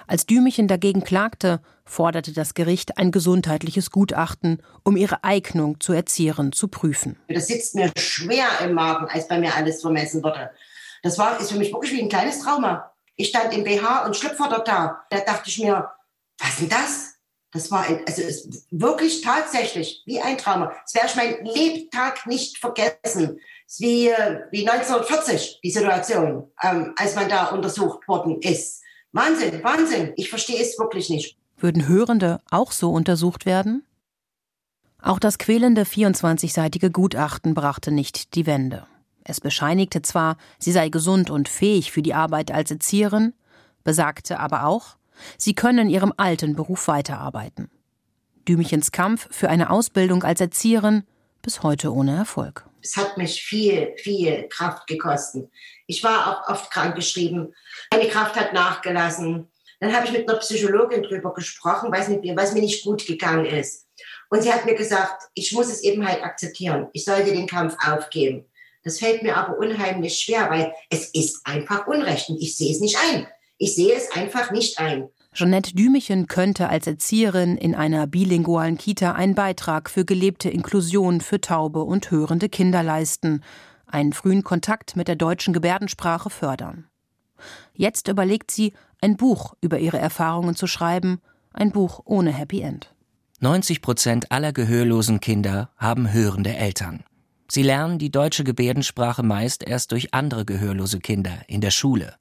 Als 0.07 0.25
Dümichen 0.25 0.67
dagegen 0.67 1.03
klagte, 1.03 1.61
forderte 1.85 2.33
das 2.33 2.53
Gericht 2.53 2.97
ein 2.97 3.11
gesundheitliches 3.11 3.91
Gutachten, 3.91 4.61
um 4.83 4.95
ihre 4.95 5.23
Eignung 5.23 5.79
zur 5.79 5.95
Erzieherin 5.95 6.51
zu 6.51 6.67
prüfen. 6.67 7.17
Das 7.27 7.47
sitzt 7.47 7.75
mir 7.75 7.91
schwer 7.97 8.47
im 8.63 8.73
Magen, 8.73 9.07
als 9.07 9.27
bei 9.27 9.39
mir 9.39 9.55
alles 9.55 9.81
vermessen 9.81 10.23
wurde. 10.23 10.51
Das 11.03 11.17
war, 11.17 11.39
ist 11.39 11.51
für 11.51 11.57
mich 11.57 11.73
wirklich 11.73 11.93
wie 11.93 12.01
ein 12.01 12.09
kleines 12.09 12.39
Trauma. 12.39 12.91
Ich 13.15 13.29
stand 13.29 13.53
im 13.53 13.63
BH 13.63 14.05
und 14.05 14.15
Schlüpfer 14.15 14.47
da. 14.65 15.01
Da 15.09 15.19
dachte 15.19 15.49
ich 15.49 15.59
mir, 15.59 15.89
was 16.38 16.49
ist 16.51 16.61
denn 16.61 16.69
das? 16.69 17.15
Das 17.51 17.71
war 17.71 17.83
ein, 17.83 18.05
also 18.05 18.21
wirklich 18.69 19.21
tatsächlich 19.21 20.03
wie 20.05 20.21
ein 20.21 20.38
Trauma. 20.38 20.71
Das 20.83 20.93
werde 20.93 21.07
ich 21.07 21.15
mein 21.15 21.45
Lebtag 21.45 22.27
nicht 22.27 22.59
vergessen. 22.59 23.39
ist 23.65 23.79
wie, 23.79 24.11
wie 24.51 24.69
1940 24.69 25.59
die 25.63 25.71
Situation, 25.71 26.51
ähm, 26.61 26.93
als 26.97 27.15
man 27.15 27.27
da 27.27 27.47
untersucht 27.47 28.07
worden 28.07 28.39
ist. 28.41 28.83
Wahnsinn, 29.11 29.63
Wahnsinn. 29.63 30.13
Ich 30.15 30.29
verstehe 30.29 30.61
es 30.61 30.77
wirklich 30.77 31.09
nicht. 31.09 31.37
Würden 31.57 31.87
Hörende 31.87 32.39
auch 32.51 32.71
so 32.71 32.91
untersucht 32.91 33.45
werden? 33.45 33.83
Auch 35.01 35.19
das 35.19 35.37
quälende 35.37 35.83
24-seitige 35.83 36.89
Gutachten 36.89 37.53
brachte 37.53 37.91
nicht 37.91 38.35
die 38.35 38.45
Wende. 38.45 38.85
Es 39.23 39.41
bescheinigte 39.41 40.01
zwar, 40.01 40.37
sie 40.59 40.71
sei 40.71 40.89
gesund 40.89 41.29
und 41.29 41.49
fähig 41.49 41.91
für 41.91 42.01
die 42.01 42.13
Arbeit 42.13 42.51
als 42.51 42.71
Erzieherin, 42.71 43.33
besagte 43.83 44.39
aber 44.39 44.65
auch, 44.65 44.97
sie 45.37 45.53
könne 45.53 45.81
in 45.81 45.89
ihrem 45.89 46.13
alten 46.17 46.55
Beruf 46.55 46.87
weiterarbeiten. 46.87 47.69
Dümichens 48.47 48.91
Kampf 48.91 49.27
für 49.31 49.49
eine 49.49 49.69
Ausbildung 49.69 50.23
als 50.23 50.41
Erzieherin 50.41 51.03
bis 51.41 51.63
heute 51.63 51.93
ohne 51.93 52.15
Erfolg. 52.15 52.68
Es 52.81 52.95
hat 52.95 53.17
mich 53.17 53.41
viel, 53.41 53.95
viel 53.98 54.48
Kraft 54.50 54.88
gekostet. 54.88 55.50
Ich 55.88 56.03
war 56.03 56.27
auch 56.27 56.50
oft 56.50 56.71
krankgeschrieben. 56.71 57.53
Meine 57.91 58.09
Kraft 58.09 58.36
hat 58.36 58.53
nachgelassen. 58.53 59.50
Dann 59.79 59.95
habe 59.95 60.05
ich 60.05 60.12
mit 60.12 60.29
einer 60.29 60.39
Psychologin 60.39 61.03
drüber 61.03 61.33
gesprochen, 61.33 61.91
was 61.91 62.09
mir, 62.09 62.36
was 62.36 62.53
mir 62.53 62.62
nicht 62.62 62.83
gut 62.83 63.05
gegangen 63.05 63.45
ist. 63.45 63.88
Und 64.29 64.43
sie 64.43 64.51
hat 64.51 64.65
mir 64.65 64.75
gesagt, 64.75 65.24
ich 65.33 65.51
muss 65.53 65.67
es 65.67 65.81
eben 65.83 66.07
halt 66.07 66.24
akzeptieren. 66.24 66.88
Ich 66.93 67.05
sollte 67.05 67.31
den 67.31 67.48
Kampf 67.48 67.75
aufgeben. 67.86 68.45
Das 68.83 69.00
fällt 69.00 69.24
mir 69.24 69.36
aber 69.36 69.57
unheimlich 69.57 70.19
schwer, 70.19 70.50
weil 70.50 70.74
es 70.89 71.09
ist 71.13 71.45
einfach 71.45 71.88
Unrecht 71.88 72.29
und 72.29 72.41
ich 72.41 72.55
sehe 72.55 72.71
es 72.71 72.79
nicht 72.79 72.98
ein. 73.12 73.27
Ich 73.57 73.75
sehe 73.75 73.93
es 73.93 74.12
einfach 74.12 74.51
nicht 74.51 74.79
ein. 74.79 75.09
Jeanette 75.33 75.75
Dümichen 75.75 76.27
könnte 76.27 76.69
als 76.69 76.88
Erzieherin 76.88 77.55
in 77.55 77.75
einer 77.75 78.07
bilingualen 78.07 78.77
Kita 78.77 79.13
einen 79.13 79.36
Beitrag 79.36 79.89
für 79.89 80.03
gelebte 80.03 80.50
Inklusion 80.50 81.21
für 81.21 81.39
taube 81.39 81.83
und 81.83 82.12
hörende 82.12 82.50
Kinder 82.50 82.83
leisten, 82.83 83.43
einen 83.86 84.13
frühen 84.13 84.43
Kontakt 84.43 84.95
mit 84.95 85.07
der 85.07 85.15
deutschen 85.15 85.53
Gebärdensprache 85.53 86.29
fördern. 86.29 86.86
Jetzt 87.74 88.07
überlegt 88.07 88.51
sie, 88.51 88.74
ein 89.01 89.17
Buch 89.17 89.53
über 89.62 89.79
ihre 89.79 90.00
Erfahrungen 90.00 90.55
zu 90.55 90.67
schreiben, 90.67 91.21
ein 91.53 91.71
Buch 91.71 92.01
ohne 92.05 92.31
Happy 92.31 92.62
End. 92.62 92.93
90 93.39 93.81
Prozent 93.81 94.31
aller 94.31 94.51
gehörlosen 94.51 95.21
Kinder 95.21 95.69
haben 95.77 96.12
hörende 96.12 96.55
Eltern. 96.55 97.03
Sie 97.48 97.63
lernen 97.63 97.98
die 97.98 98.12
deutsche 98.12 98.43
Gebärdensprache 98.43 99.24
meist 99.24 99.63
erst 99.63 99.91
durch 99.91 100.13
andere 100.13 100.43
gehörlose 100.43 101.00
Kinder 101.00 101.39
in 101.48 101.62
der 101.62 101.71
Schule. 101.71 102.15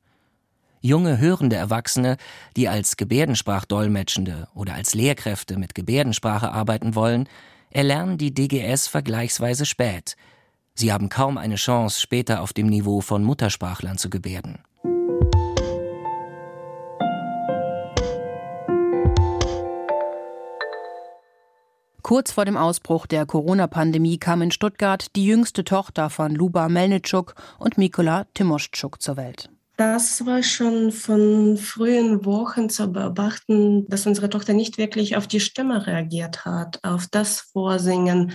Junge 0.81 1.19
hörende 1.19 1.57
Erwachsene, 1.57 2.17
die 2.57 2.69
als 2.69 2.97
Gebärdensprachdolmetschende 2.97 4.49
oder 4.55 4.75
als 4.75 4.95
Lehrkräfte 4.95 5.59
mit 5.59 5.75
Gebärdensprache 5.75 6.53
arbeiten 6.53 6.95
wollen, 6.95 7.29
erlernen 7.71 8.17
die 8.17 8.33
DGS 8.33 8.87
vergleichsweise 8.87 9.67
spät. 9.67 10.17
Sie 10.75 10.93
haben 10.93 11.09
kaum 11.09 11.37
eine 11.37 11.57
Chance, 11.57 12.01
später 12.01 12.41
auf 12.41 12.53
dem 12.53 12.69
Niveau 12.69 13.01
von 13.01 13.25
Muttersprachlern 13.25 13.99
zu 13.99 14.09
gebärden. 14.11 14.61
Kurz 22.03 22.33
vor 22.33 22.47
dem 22.47 22.57
Ausbruch 22.57 23.07
der 23.07 23.27
Corona-Pandemie 23.27 24.19
kam 24.19 24.41
in 24.41 24.51
Stuttgart 24.51 25.15
die 25.15 25.27
jüngste 25.27 25.65
Tochter 25.65 26.09
von 26.09 26.35
Luba 26.35 26.69
Melnitschuk 26.69 27.35
und 27.59 27.77
Mikola 27.77 28.25
Timoschuk 28.33 29.03
zur 29.03 29.19
Welt. 29.19 29.51
Das 29.79 30.27
war 30.27 30.43
schon 30.43 30.91
von 30.91 31.57
frühen 31.57 32.25
Wochen 32.25 32.69
zu 32.69 32.89
beobachten, 32.89 33.87
dass 33.89 34.09
unsere 34.09 34.29
Tochter 34.29 34.53
nicht 34.53 34.77
wirklich 34.77 35.17
auf 35.17 35.29
die 35.29 35.39
Stimme 35.39 35.87
reagiert 35.87 36.45
hat, 36.45 36.81
auf 36.83 37.07
das 37.07 37.43
Vorsingen, 37.53 38.33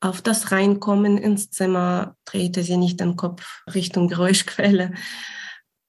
auf 0.00 0.20
das 0.20 0.52
Reinkommen 0.52 1.16
ins 1.16 1.48
Zimmer 1.48 2.14
drehte 2.26 2.62
sie 2.62 2.76
nicht 2.76 3.00
den 3.00 3.16
Kopf 3.16 3.62
Richtung 3.74 4.08
Geräuschquelle. 4.08 4.92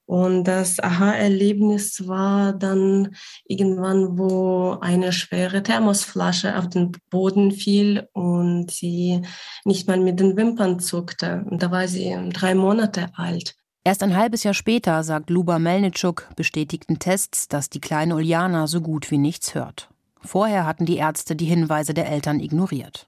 Und 0.06 0.46
das 0.46 0.79
Aha-Erlebnis 0.79 2.08
war 2.08 2.53
dann 2.53 3.13
irgendwann, 3.44 4.17
wo 4.17 4.77
eine 4.79 5.12
schwere 5.12 5.63
Thermosflasche 5.63 6.58
auf 6.58 6.70
den 6.70 6.94
Boden 7.10 7.51
fiel 7.51 8.08
und 8.13 8.72
sie 8.72 9.22
nicht 9.65 9.86
mal 9.89 10.00
mit 10.00 10.22
den 10.22 10.38
Wimpern 10.38 10.79
zuckte. 10.79 11.44
Und 11.50 11.62
da 11.62 11.72
war 11.72 11.89
sie 11.89 12.15
drei 12.32 12.56
Monate 12.56 13.08
alt. 13.15 13.53
Erst 13.88 14.03
ein 14.03 14.17
halbes 14.17 14.44
Jahr 14.44 14.53
später, 14.53 15.01
sagt 15.03 15.29
Luba 15.29 15.60
Melnitschuk, 15.60 16.27
bestätigten 16.36 17.00
Tests, 17.00 17.48
dass 17.48 17.70
die 17.70 17.79
kleine 17.79 18.15
Uljana 18.15 18.67
so 18.67 18.82
gut 18.82 19.12
wie 19.12 19.17
nichts 19.17 19.56
hört. 19.56 19.89
Vorher 20.20 20.65
hatten 20.65 20.86
die 20.86 20.98
Ärzte 20.98 21.38
die 21.38 21.46
Hinweise 21.46 21.94
der 21.94 22.10
Eltern 22.10 22.41
ignoriert. 22.41 23.08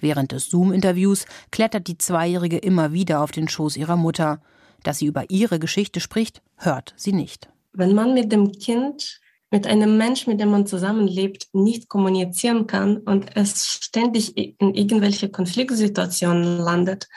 Während 0.00 0.32
des 0.32 0.50
Zoom-Interviews 0.50 1.24
klettert 1.52 1.86
die 1.86 1.98
Zweijährige 1.98 2.58
immer 2.58 2.92
wieder 2.92 3.20
auf 3.20 3.30
den 3.30 3.48
Schoß 3.48 3.76
ihrer 3.76 3.96
Mutter– 3.96 4.40
dass 4.86 4.98
sie 4.98 5.06
über 5.06 5.30
ihre 5.30 5.58
Geschichte 5.58 6.00
spricht, 6.00 6.42
hört 6.56 6.94
sie 6.96 7.12
nicht. 7.12 7.48
Wenn 7.72 7.94
man 7.94 8.14
mit 8.14 8.30
dem 8.32 8.52
Kind, 8.52 9.20
mit 9.50 9.66
einem 9.66 9.96
Mensch, 9.96 10.26
mit 10.26 10.40
dem 10.40 10.50
man 10.50 10.66
zusammenlebt, 10.66 11.48
nicht 11.52 11.88
kommunizieren 11.88 12.66
kann 12.66 12.98
und 12.98 13.36
es 13.36 13.66
ständig 13.66 14.36
in 14.36 14.74
irgendwelche 14.74 15.28
Konfliktsituationen 15.28 16.58
landet, 16.58 17.08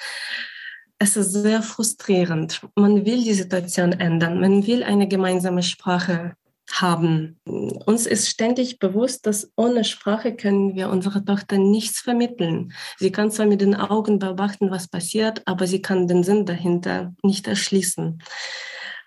es 1.00 1.16
ist 1.16 1.32
sehr 1.32 1.62
frustrierend. 1.62 2.62
Man 2.76 3.06
will 3.06 3.24
die 3.24 3.34
Situation 3.34 3.94
ändern, 3.94 4.40
man 4.42 4.68
will 4.68 4.84
eine 4.84 5.08
gemeinsame 5.08 5.64
Sprache 5.64 6.34
haben. 6.72 7.40
Uns 7.46 8.06
ist 8.06 8.30
ständig 8.30 8.80
bewusst, 8.80 9.26
dass 9.26 9.52
ohne 9.56 9.84
Sprache 9.86 10.36
können 10.36 10.76
wir 10.76 10.90
unserer 10.90 11.26
Tochter 11.26 11.58
nichts 11.58 12.02
vermitteln. 12.02 12.74
Sie 12.98 13.12
kann 13.12 13.32
zwar 13.32 13.48
mit 13.48 13.62
den 13.62 13.76
Augen 13.76 14.20
beobachten, 14.20 14.70
was 14.70 14.88
passiert, 14.88 15.42
aber 15.46 15.66
sie 15.66 15.82
kann 15.82 16.08
den 16.08 16.24
Sinn 16.24 16.46
dahinter 16.46 17.14
nicht 17.24 17.48
erschließen. 17.48 18.22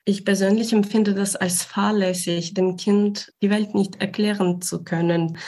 Ich 0.05 0.25
persönlich 0.25 0.73
empfinde 0.73 1.15
das 1.15 1.37
als 1.37 1.63
fahrlässig, 1.63 2.55
dem 2.55 2.77
Kind 2.77 3.33
die 3.41 3.51
Welt 3.51 3.75
nicht 3.75 4.01
erklären 4.01 4.61
zu 4.61 4.83
können, 4.83 5.39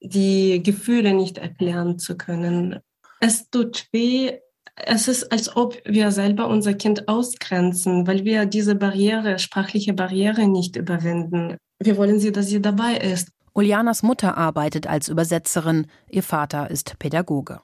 die 0.00 0.62
Gefühle 0.62 1.14
nicht 1.14 1.38
erklären 1.38 1.98
zu 1.98 2.16
können. 2.16 2.80
Es 3.20 3.48
tut 3.50 3.86
weh, 3.92 4.38
es 4.76 5.08
ist, 5.08 5.32
als 5.32 5.56
ob 5.56 5.76
wir 5.84 6.10
selber 6.10 6.48
unser 6.48 6.74
Kind 6.74 7.08
ausgrenzen, 7.08 8.06
weil 8.06 8.24
wir 8.24 8.46
diese 8.46 8.74
Barriere, 8.74 9.38
sprachliche 9.38 9.94
Barriere 9.94 10.46
nicht 10.46 10.76
überwinden. 10.76 11.56
Wir 11.78 11.96
wollen 11.96 12.20
sie, 12.20 12.32
dass 12.32 12.48
sie 12.48 12.60
dabei 12.60 12.96
ist. 12.96 13.30
Uljanas 13.54 14.02
Mutter 14.02 14.36
arbeitet 14.36 14.86
als 14.86 15.08
Übersetzerin, 15.08 15.86
ihr 16.10 16.22
Vater 16.22 16.70
ist 16.70 16.98
Pädagoge. 16.98 17.60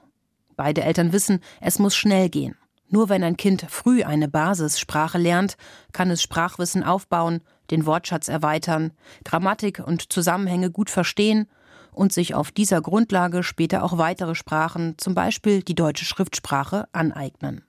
Beide 0.55 0.81
Eltern 0.81 1.13
wissen, 1.13 1.39
es 1.61 1.77
muss 1.77 1.95
schnell 1.95 2.29
gehen. 2.29 2.55
Nur 2.89 3.09
wenn 3.09 3.23
ein 3.23 3.37
Kind 3.37 3.65
früh 3.69 4.03
eine 4.03 4.27
Basissprache 4.27 5.17
lernt, 5.17 5.55
kann 5.93 6.09
es 6.09 6.21
Sprachwissen 6.21 6.83
aufbauen, 6.83 7.41
den 7.71 7.85
Wortschatz 7.85 8.27
erweitern, 8.27 8.91
Grammatik 9.23 9.81
und 9.85 10.11
Zusammenhänge 10.11 10.71
gut 10.71 10.89
verstehen 10.89 11.47
und 11.93 12.13
sich 12.13 12.35
auf 12.35 12.51
dieser 12.51 12.81
Grundlage 12.81 13.43
später 13.43 13.83
auch 13.83 13.97
weitere 13.97 14.35
Sprachen, 14.35 14.95
zum 14.97 15.15
Beispiel 15.15 15.63
die 15.63 15.75
deutsche 15.75 16.05
Schriftsprache, 16.05 16.87
aneignen. 16.91 17.63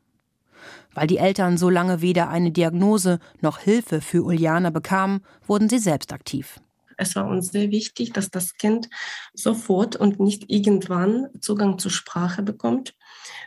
Weil 0.95 1.07
die 1.07 1.19
Eltern 1.19 1.59
so 1.59 1.71
lange 1.71 2.01
weder 2.01 2.29
eine 2.29 2.51
Diagnose 2.51 3.19
noch 3.41 3.59
Hilfe 3.59 4.01
für 4.01 4.23
Uliana 4.23 4.71
bekamen, 4.71 5.25
wurden 5.47 5.69
sie 5.69 5.79
selbst 5.79 6.13
aktiv. 6.13 6.61
Es 6.97 7.17
war 7.17 7.27
uns 7.27 7.51
sehr 7.51 7.71
wichtig, 7.71 8.13
dass 8.13 8.31
das 8.31 8.55
Kind 8.57 8.89
sofort 9.35 9.97
und 9.97 10.21
nicht 10.21 10.51
irgendwann 10.51 11.29
Zugang 11.41 11.79
zur 11.79 11.91
Sprache 11.91 12.43
bekommt. 12.43 12.95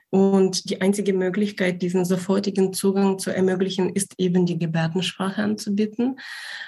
Und 0.09 0.69
die 0.69 0.79
einzige 0.79 1.11
Möglichkeit, 1.13 1.81
diesen 1.81 2.05
sofortigen 2.05 2.71
Zugang 2.71 3.19
zu 3.19 3.29
ermöglichen, 3.31 3.89
ist 3.93 4.13
eben 4.17 4.45
die 4.45 4.57
Gebärdensprache 4.57 5.43
anzubieten. 5.43 6.17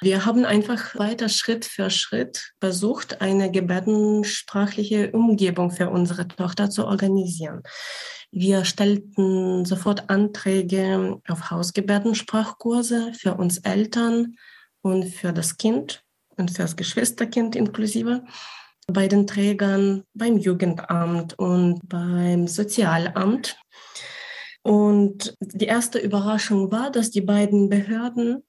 Wir 0.02 0.26
haben 0.26 0.44
einfach 0.44 0.96
weiter 0.96 1.30
Schritt 1.30 1.64
für 1.64 1.90
Schritt 1.90 2.52
versucht, 2.60 3.22
eine 3.22 3.50
gebärdensprachliche 3.50 5.12
Umgebung 5.12 5.72
für 5.72 5.90
unsere 5.90 6.28
Tochter 6.28 6.70
zu 6.70 6.86
organisieren. 6.86 7.62
Wir 8.32 8.66
stellten 8.66 9.66
sofort 9.66 10.10
Anträge 10.10 11.20
auf 11.28 11.50
Hausgebärdensprachkurse 11.50 13.14
für 13.14 13.36
uns 13.36 13.60
Eltern 13.60 14.36
und 14.82 15.06
für 15.06 15.32
das 15.32 15.58
Kind 15.58 16.04
und 16.38 16.52
für 16.52 16.64
das 16.64 16.76
Geschwisterkind 16.76 17.56
inklusive 17.56 18.24
bei 18.92 19.08
den 19.08 19.28
Trägern, 19.28 20.04
beim 20.14 20.38
Jugendamt 20.38 21.38
und 21.38 21.80
beim 21.88 22.48
Sozialamt. 22.48 23.58
Und 24.64 25.36
die 25.40 25.66
erste 25.66 26.00
Überraschung 26.00 26.72
war, 26.72 26.92
dass 26.92 27.12
die 27.12 27.22
beiden 27.22 27.70
Behörden, 27.70 28.44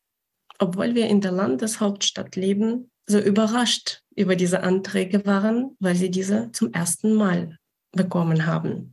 obwohl 0.58 0.94
wir 0.94 1.06
in 1.06 1.20
der 1.20 1.32
Landeshauptstadt 1.32 2.36
leben, 2.36 2.90
so 3.06 3.18
überrascht 3.18 4.02
über 4.14 4.36
diese 4.36 4.62
Anträge 4.62 5.24
waren, 5.26 5.76
weil 5.80 5.96
sie 5.96 6.10
diese 6.10 6.50
zum 6.52 6.72
ersten 6.72 7.14
Mal 7.14 7.56
bekommen 7.92 8.46
haben. 8.46 8.92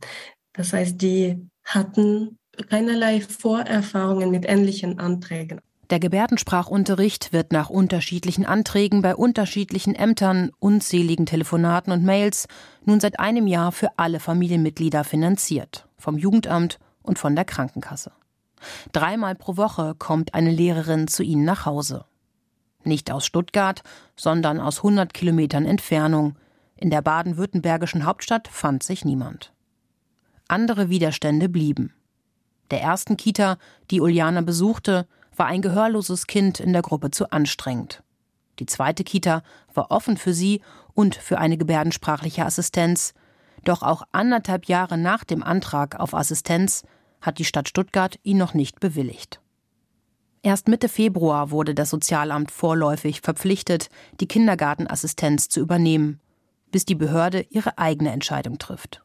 Das 0.52 0.72
heißt, 0.72 1.00
die 1.00 1.48
hatten 1.64 2.38
keinerlei 2.68 3.20
Vorerfahrungen 3.20 4.30
mit 4.30 4.48
ähnlichen 4.48 4.98
Anträgen. 4.98 5.60
Der 5.90 6.00
Gebärdensprachunterricht 6.00 7.32
wird 7.32 7.52
nach 7.52 7.70
unterschiedlichen 7.70 8.44
Anträgen 8.44 9.00
bei 9.00 9.16
unterschiedlichen 9.16 9.94
Ämtern, 9.94 10.50
unzähligen 10.58 11.24
Telefonaten 11.24 11.92
und 11.92 12.04
Mails 12.04 12.46
nun 12.84 13.00
seit 13.00 13.18
einem 13.18 13.46
Jahr 13.46 13.72
für 13.72 13.90
alle 13.96 14.20
Familienmitglieder 14.20 15.02
finanziert, 15.02 15.88
vom 15.96 16.18
Jugendamt 16.18 16.78
und 17.00 17.18
von 17.18 17.34
der 17.34 17.46
Krankenkasse. 17.46 18.12
Dreimal 18.92 19.34
pro 19.34 19.56
Woche 19.56 19.94
kommt 19.98 20.34
eine 20.34 20.50
Lehrerin 20.50 21.08
zu 21.08 21.22
ihnen 21.22 21.44
nach 21.44 21.64
Hause. 21.64 22.04
Nicht 22.84 23.10
aus 23.10 23.24
Stuttgart, 23.24 23.82
sondern 24.14 24.60
aus 24.60 24.78
100 24.78 25.14
Kilometern 25.14 25.64
Entfernung. 25.64 26.36
In 26.76 26.90
der 26.90 27.00
baden-württembergischen 27.00 28.04
Hauptstadt 28.04 28.48
fand 28.48 28.82
sich 28.82 29.06
niemand. 29.06 29.52
Andere 30.48 30.90
Widerstände 30.90 31.48
blieben. 31.48 31.94
Der 32.70 32.82
ersten 32.82 33.16
Kita, 33.16 33.56
die 33.90 34.00
Uliana 34.00 34.42
besuchte, 34.42 35.06
war 35.38 35.46
ein 35.46 35.62
gehörloses 35.62 36.26
Kind 36.26 36.60
in 36.60 36.72
der 36.72 36.82
Gruppe 36.82 37.10
zu 37.10 37.30
anstrengend. 37.30 38.02
Die 38.58 38.66
zweite 38.66 39.04
Kita 39.04 39.42
war 39.72 39.90
offen 39.90 40.16
für 40.16 40.34
sie 40.34 40.62
und 40.94 41.14
für 41.14 41.38
eine 41.38 41.56
gebärdensprachliche 41.56 42.44
Assistenz. 42.44 43.14
Doch 43.64 43.82
auch 43.82 44.02
anderthalb 44.12 44.66
Jahre 44.66 44.98
nach 44.98 45.24
dem 45.24 45.42
Antrag 45.42 45.98
auf 45.98 46.14
Assistenz 46.14 46.82
hat 47.20 47.38
die 47.38 47.44
Stadt 47.44 47.68
Stuttgart 47.68 48.18
ihn 48.22 48.36
noch 48.36 48.54
nicht 48.54 48.80
bewilligt. 48.80 49.40
Erst 50.42 50.68
Mitte 50.68 50.88
Februar 50.88 51.50
wurde 51.50 51.74
das 51.74 51.90
Sozialamt 51.90 52.50
vorläufig 52.50 53.20
verpflichtet, 53.20 53.88
die 54.20 54.28
Kindergartenassistenz 54.28 55.48
zu 55.48 55.60
übernehmen, 55.60 56.20
bis 56.70 56.84
die 56.84 56.94
Behörde 56.94 57.46
ihre 57.50 57.78
eigene 57.78 58.12
Entscheidung 58.12 58.58
trifft. 58.58 59.02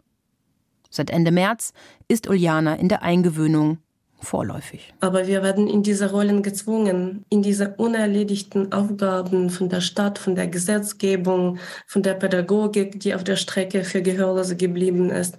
Seit 0.90 1.10
Ende 1.10 1.32
März 1.32 1.74
ist 2.08 2.28
Uljana 2.28 2.76
in 2.76 2.88
der 2.88 3.02
Eingewöhnung 3.02 3.80
vorläufig. 4.24 4.94
Aber 5.00 5.28
wir 5.28 5.44
werden 5.44 5.68
in 5.68 5.84
diese 5.84 6.12
Rollen 6.12 6.42
gezwungen, 6.44 7.24
in 7.30 7.42
diese 7.42 7.76
unerledigten 7.76 8.72
Aufgaben 8.72 9.50
von 9.50 9.70
der 9.70 9.82
Stadt, 9.82 10.18
von 10.18 10.36
der 10.36 10.48
Gesetzgebung, 10.48 11.60
von 11.88 12.04
der 12.04 12.16
Pädagogik, 12.16 13.00
die 13.00 13.14
auf 13.14 13.24
der 13.24 13.36
Strecke 13.36 13.84
für 13.84 14.02
Gehörlose 14.02 14.56
geblieben 14.56 15.10
ist. 15.10 15.38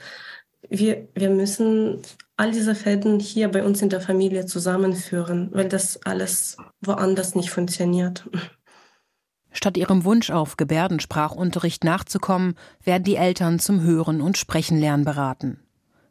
Wir, 0.69 1.09
wir 1.15 1.31
müssen 1.31 2.03
all 2.37 2.51
diese 2.51 2.75
Fäden 2.75 3.21
hier 3.21 3.49
bei 3.49 3.65
uns 3.65 3.83
in 3.83 3.91
der 3.91 4.01
Familie 4.01 4.47
zusammenführen, 4.47 5.51
weil 5.53 5.69
das 5.69 6.01
alles 6.05 6.57
woanders 6.81 7.35
nicht 7.35 7.51
funktioniert. 7.51 8.25
Statt 9.53 9.77
ihrem 9.77 10.05
Wunsch 10.05 10.31
auf 10.31 10.57
Gebärdensprachunterricht 10.57 11.85
nachzukommen, 11.85 12.57
werden 12.83 13.05
die 13.05 13.15
Eltern 13.15 13.61
zum 13.61 13.83
Hören 13.83 14.21
und 14.21 14.37
Sprechenlernen 14.37 15.05
beraten. 15.05 15.64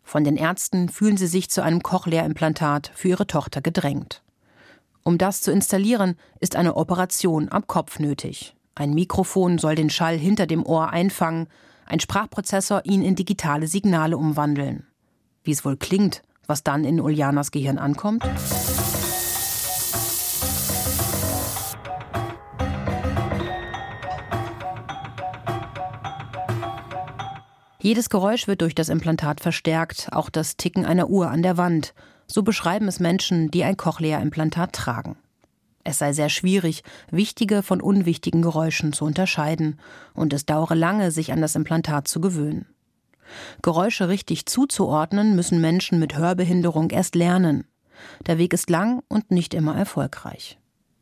Von 0.03 0.23
den 0.23 0.35
Ärzten 0.35 0.89
fühlen 0.89 1.17
sie 1.17 1.27
sich 1.27 1.49
zu 1.49 1.63
einem 1.63 1.81
Cochlea-Implantat 1.81 2.91
für 2.93 3.07
ihre 3.07 3.27
Tochter 3.27 3.61
gedrängt. 3.61 4.21
Um 5.03 5.17
das 5.17 5.41
zu 5.41 5.51
installieren, 5.51 6.15
ist 6.39 6.55
eine 6.55 6.75
Operation 6.75 7.51
am 7.51 7.67
Kopf 7.67 7.99
nötig. 7.99 8.55
Ein 8.75 8.93
Mikrofon 8.93 9.57
soll 9.57 9.75
den 9.75 9.89
Schall 9.89 10.17
hinter 10.17 10.47
dem 10.47 10.65
Ohr 10.65 10.89
einfangen, 10.89 11.47
ein 11.85 11.99
Sprachprozessor 11.99 12.81
ihn 12.85 13.01
in 13.01 13.15
digitale 13.15 13.67
Signale 13.67 14.17
umwandeln. 14.17 14.87
Wie 15.43 15.51
es 15.51 15.65
wohl 15.65 15.77
klingt, 15.77 16.21
was 16.47 16.63
dann 16.63 16.83
in 16.83 17.01
Uljanas 17.01 17.51
Gehirn 17.51 17.77
ankommt? 17.77 18.23
Jedes 27.83 28.09
Geräusch 28.09 28.47
wird 28.47 28.61
durch 28.61 28.75
das 28.75 28.87
Implantat 28.87 29.41
verstärkt, 29.41 30.07
auch 30.13 30.29
das 30.29 30.55
Ticken 30.55 30.85
einer 30.85 31.09
Uhr 31.09 31.29
an 31.29 31.43
der 31.43 31.57
Wand. 31.57 31.93
So 32.27 32.41
beschreiben 32.41 32.87
es 32.87 33.01
Menschen, 33.01 33.51
die 33.51 33.65
ein 33.65 33.75
Cochlea-Implantat 33.75 34.71
tragen. 34.71 35.17
Es 35.83 35.99
sei 35.99 36.13
sehr 36.13 36.29
schwierig, 36.29 36.83
wichtige 37.11 37.61
von 37.61 37.81
unwichtigen 37.81 38.41
Geräuschen 38.41 38.93
zu 38.93 39.03
unterscheiden, 39.03 39.81
und 40.13 40.31
es 40.31 40.45
dauere 40.45 40.75
lange, 40.75 41.11
sich 41.11 41.33
an 41.33 41.41
das 41.41 41.57
Implantat 41.57 42.07
zu 42.07 42.21
gewöhnen. 42.21 42.67
Geräusche 43.61 44.07
richtig 44.07 44.45
zuzuordnen 44.45 45.35
müssen 45.35 45.59
Menschen 45.59 45.99
mit 45.99 46.17
Hörbehinderung 46.17 46.89
erst 46.89 47.15
lernen. 47.15 47.67
Der 48.27 48.37
Weg 48.37 48.53
ist 48.53 48.69
lang 48.69 49.03
und 49.09 49.29
nicht 49.29 49.53
immer 49.53 49.75
erfolgreich. 49.75 50.57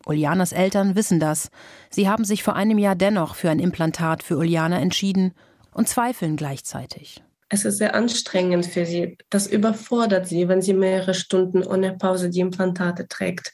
Uljanas 0.08 0.52
Eltern 0.52 0.96
wissen 0.96 1.20
das. 1.20 1.52
Sie 1.92 2.10
haben 2.10 2.26
sich 2.26 2.42
vor 2.42 2.56
einem 2.56 2.80
Jahr 2.80 2.96
dennoch 2.96 3.36
für 3.36 3.52
ein 3.52 3.60
Implantat 3.60 4.24
für 4.24 4.38
Uljana 4.38 4.80
entschieden 4.80 5.36
und 5.74 5.88
zweifeln 5.88 6.36
gleichzeitig. 6.36 7.24
Es 7.54 7.66
ist 7.66 7.80
sehr 7.80 7.96
anstrengend 7.96 8.66
für 8.66 8.86
sie. 8.86 9.18
Das 9.30 9.46
überfordert 9.46 10.26
sie, 10.26 10.48
wenn 10.48 10.62
sie 10.62 10.74
mehrere 10.74 11.14
Stunden 11.14 11.64
ohne 11.64 11.98
Pause 11.98 12.30
die 12.30 12.40
Implantate 12.40 13.10
trägt. 13.10 13.52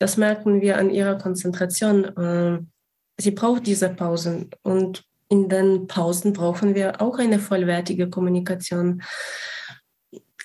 Das 0.00 0.16
merken 0.16 0.62
wir 0.62 0.78
an 0.78 0.88
ihrer 0.88 1.18
Konzentration. 1.18 2.10
Ähm, 2.16 2.70
sie 3.18 3.32
braucht 3.32 3.66
diese 3.66 3.90
Pausen 3.90 4.50
und 4.62 5.04
in 5.28 5.48
den 5.48 5.86
Pausen 5.86 6.32
brauchen 6.32 6.74
wir 6.74 7.02
auch 7.02 7.18
eine 7.18 7.38
vollwertige 7.38 8.08
Kommunikation. 8.08 9.02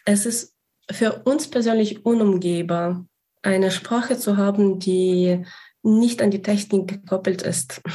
Es 0.03 0.25
ist 0.25 0.53
für 0.91 1.21
uns 1.23 1.49
persönlich 1.49 2.05
unumgehbar, 2.05 3.05
eine 3.41 3.71
Sprache 3.71 4.17
zu 4.17 4.35
haben, 4.35 4.79
die 4.79 5.45
nicht 5.83 6.21
an 6.21 6.31
die 6.31 6.41
Technik 6.41 6.87
gekoppelt 6.87 7.41
ist. 7.41 7.81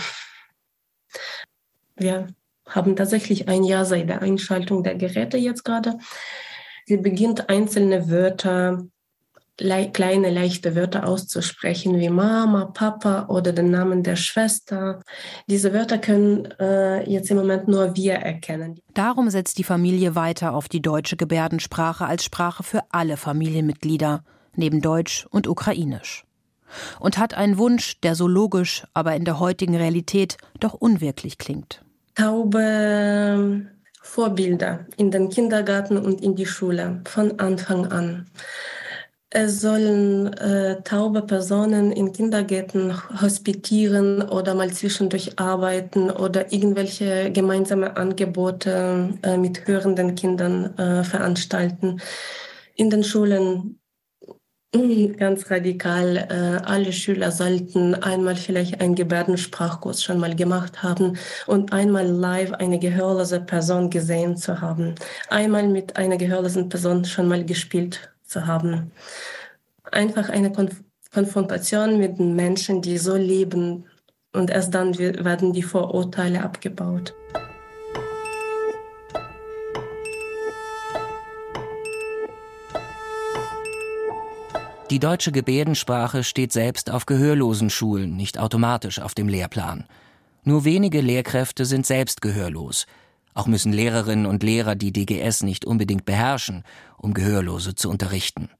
Wir 1.96 2.26
haben 2.74 2.96
tatsächlich 2.96 3.48
ein 3.48 3.64
Jahr 3.64 3.84
seit 3.84 4.08
der 4.08 4.22
Einschaltung 4.22 4.82
der 4.82 4.96
Geräte 4.96 5.36
jetzt 5.36 5.64
gerade. 5.64 5.98
Sie 6.86 6.96
beginnt 6.96 7.48
einzelne 7.48 8.10
Wörter, 8.10 8.84
le 9.60 9.90
kleine 9.92 10.30
leichte 10.30 10.74
Wörter 10.74 11.06
auszusprechen 11.06 11.98
wie 12.00 12.10
Mama, 12.10 12.66
Papa 12.66 13.26
oder 13.28 13.52
den 13.52 13.70
Namen 13.70 14.02
der 14.02 14.16
Schwester. 14.16 15.00
Diese 15.46 15.72
Wörter 15.72 15.98
können 15.98 16.46
äh, 16.58 17.08
jetzt 17.08 17.30
im 17.30 17.36
Moment 17.36 17.68
nur 17.68 17.94
wir 17.96 18.14
erkennen. 18.14 18.80
Darum 18.92 19.30
setzt 19.30 19.58
die 19.58 19.64
Familie 19.64 20.16
weiter 20.16 20.54
auf 20.54 20.68
die 20.68 20.82
deutsche 20.82 21.16
Gebärdensprache 21.16 22.04
als 22.04 22.24
Sprache 22.24 22.64
für 22.64 22.82
alle 22.90 23.16
Familienmitglieder, 23.16 24.24
neben 24.56 24.80
Deutsch 24.80 25.26
und 25.30 25.46
Ukrainisch. 25.46 26.24
Und 26.98 27.18
hat 27.18 27.34
einen 27.34 27.56
Wunsch, 27.56 28.00
der 28.00 28.16
so 28.16 28.26
logisch, 28.26 28.84
aber 28.94 29.14
in 29.14 29.24
der 29.24 29.38
heutigen 29.38 29.76
Realität 29.76 30.38
doch 30.58 30.74
unwirklich 30.74 31.38
klingt 31.38 31.83
taube 32.14 33.66
Vorbilder 34.02 34.86
in 34.96 35.10
den 35.10 35.28
Kindergarten 35.28 35.96
und 35.96 36.20
in 36.20 36.36
die 36.36 36.46
Schule 36.46 37.00
von 37.04 37.38
Anfang 37.40 37.86
an. 37.86 38.26
Es 39.36 39.60
sollen 39.60 40.32
äh, 40.34 40.80
taube 40.82 41.22
Personen 41.22 41.90
in 41.90 42.12
Kindergärten 42.12 42.94
hospitieren 43.20 44.22
oder 44.22 44.54
mal 44.54 44.72
zwischendurch 44.72 45.40
arbeiten 45.40 46.08
oder 46.08 46.52
irgendwelche 46.52 47.32
gemeinsame 47.32 47.96
Angebote 47.96 49.18
äh, 49.24 49.36
mit 49.36 49.66
hörenden 49.66 50.14
Kindern 50.14 50.78
äh, 50.78 51.02
veranstalten. 51.02 52.00
In 52.76 52.90
den 52.90 53.02
Schulen 53.02 53.80
Ganz 55.16 55.50
radikal. 55.52 56.16
Äh, 56.16 56.64
alle 56.64 56.92
Schüler 56.92 57.30
sollten 57.30 57.94
einmal 57.94 58.34
vielleicht 58.34 58.80
einen 58.80 58.96
Gebärdensprachkurs 58.96 60.02
schon 60.02 60.18
mal 60.18 60.34
gemacht 60.34 60.82
haben 60.82 61.16
und 61.46 61.72
einmal 61.72 62.06
live 62.08 62.52
eine 62.54 62.80
gehörlose 62.80 63.40
Person 63.40 63.88
gesehen 63.88 64.36
zu 64.36 64.60
haben. 64.60 64.96
Einmal 65.28 65.68
mit 65.68 65.96
einer 65.96 66.16
gehörlosen 66.16 66.68
Person 66.68 67.04
schon 67.04 67.28
mal 67.28 67.44
gespielt 67.44 68.10
zu 68.24 68.48
haben. 68.48 68.90
Einfach 69.92 70.28
eine 70.28 70.50
Konf 70.50 70.82
Konfrontation 71.12 71.98
mit 71.98 72.18
den 72.18 72.34
Menschen, 72.34 72.82
die 72.82 72.98
so 72.98 73.14
leben. 73.14 73.84
Und 74.32 74.50
erst 74.50 74.74
dann 74.74 74.98
werden 74.98 75.52
die 75.52 75.62
Vorurteile 75.62 76.42
abgebaut. 76.42 77.14
Die 84.94 85.00
deutsche 85.00 85.32
Gebärdensprache 85.32 86.22
steht 86.22 86.52
selbst 86.52 86.88
auf 86.88 87.04
gehörlosen 87.04 87.68
Schulen, 87.68 88.14
nicht 88.14 88.38
automatisch 88.38 89.00
auf 89.00 89.12
dem 89.12 89.26
Lehrplan. 89.26 89.88
Nur 90.44 90.64
wenige 90.64 91.00
Lehrkräfte 91.00 91.64
sind 91.64 91.84
selbst 91.84 92.22
gehörlos. 92.22 92.86
Auch 93.34 93.48
müssen 93.48 93.72
Lehrerinnen 93.72 94.24
und 94.24 94.44
Lehrer 94.44 94.76
die 94.76 94.92
DGS 94.92 95.42
nicht 95.42 95.64
unbedingt 95.64 96.04
beherrschen, 96.04 96.62
um 96.96 97.12
Gehörlose 97.12 97.74
zu 97.74 97.90
unterrichten. 97.90 98.50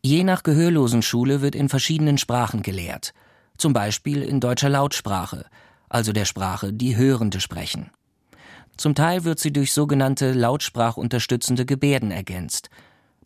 Je 0.00 0.24
nach 0.24 0.44
Gehörlosenschule 0.44 1.42
wird 1.42 1.56
in 1.56 1.68
verschiedenen 1.68 2.16
Sprachen 2.16 2.62
gelehrt, 2.62 3.12
zum 3.58 3.74
Beispiel 3.74 4.22
in 4.22 4.40
deutscher 4.40 4.70
Lautsprache, 4.70 5.44
also 5.90 6.14
der 6.14 6.24
Sprache, 6.24 6.72
die 6.72 6.96
Hörende 6.96 7.42
sprechen. 7.42 7.90
Zum 8.78 8.94
Teil 8.94 9.24
wird 9.24 9.40
sie 9.40 9.52
durch 9.52 9.74
sogenannte 9.74 10.32
lautsprachunterstützende 10.32 11.66
Gebärden 11.66 12.12
ergänzt, 12.12 12.70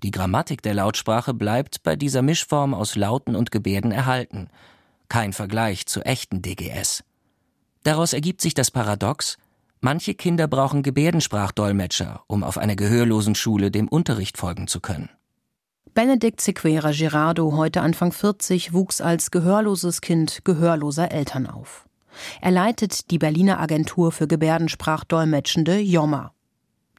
die 0.07 0.13
Grammatik 0.13 0.63
der 0.63 0.75
Lautsprache 0.75 1.35
bleibt 1.35 1.83
bei 1.83 1.97
dieser 1.97 2.23
Mischform 2.23 2.75
aus 2.75 2.95
Lauten 2.95 3.35
und 3.35 3.51
Gebärden 3.51 3.91
erhalten. 3.91 4.49
Kein 5.09 5.33
Vergleich 5.33 5.87
zu 5.87 6.01
echten 6.03 6.43
DGS. 6.43 7.03
Daraus 7.83 8.13
ergibt 8.13 8.41
sich 8.41 8.55
das 8.55 8.71
Paradox, 8.71 9.37
manche 9.81 10.15
Kinder 10.15 10.47
brauchen 10.47 10.85
Gebärdensprachdolmetscher, 10.85 12.23
um 12.29 12.45
auf 12.45 12.57
einer 12.57 12.77
gehörlosen 12.77 13.35
Schule 13.35 13.73
dem 13.73 13.89
Unterricht 13.89 14.39
folgen 14.39 14.69
zu 14.69 14.79
können. 14.79 15.09
Benedikt 15.93 16.41
Sequera 16.41 16.93
Girardo, 16.93 17.57
heute 17.57 17.81
Anfang 17.81 18.13
40, 18.13 18.73
wuchs 18.73 19.01
als 19.01 19.33
gehörloses 19.33 20.01
Kind 20.03 20.45
gehörloser 20.45 21.11
Eltern 21.11 21.49
auf. 21.49 21.89
Er 22.41 22.53
leitet 22.53 23.11
die 23.11 23.19
Berliner 23.19 23.59
Agentur 23.59 24.13
für 24.13 24.29
Gebärdensprachdolmetschende 24.29 25.81
JOMA. 25.81 26.36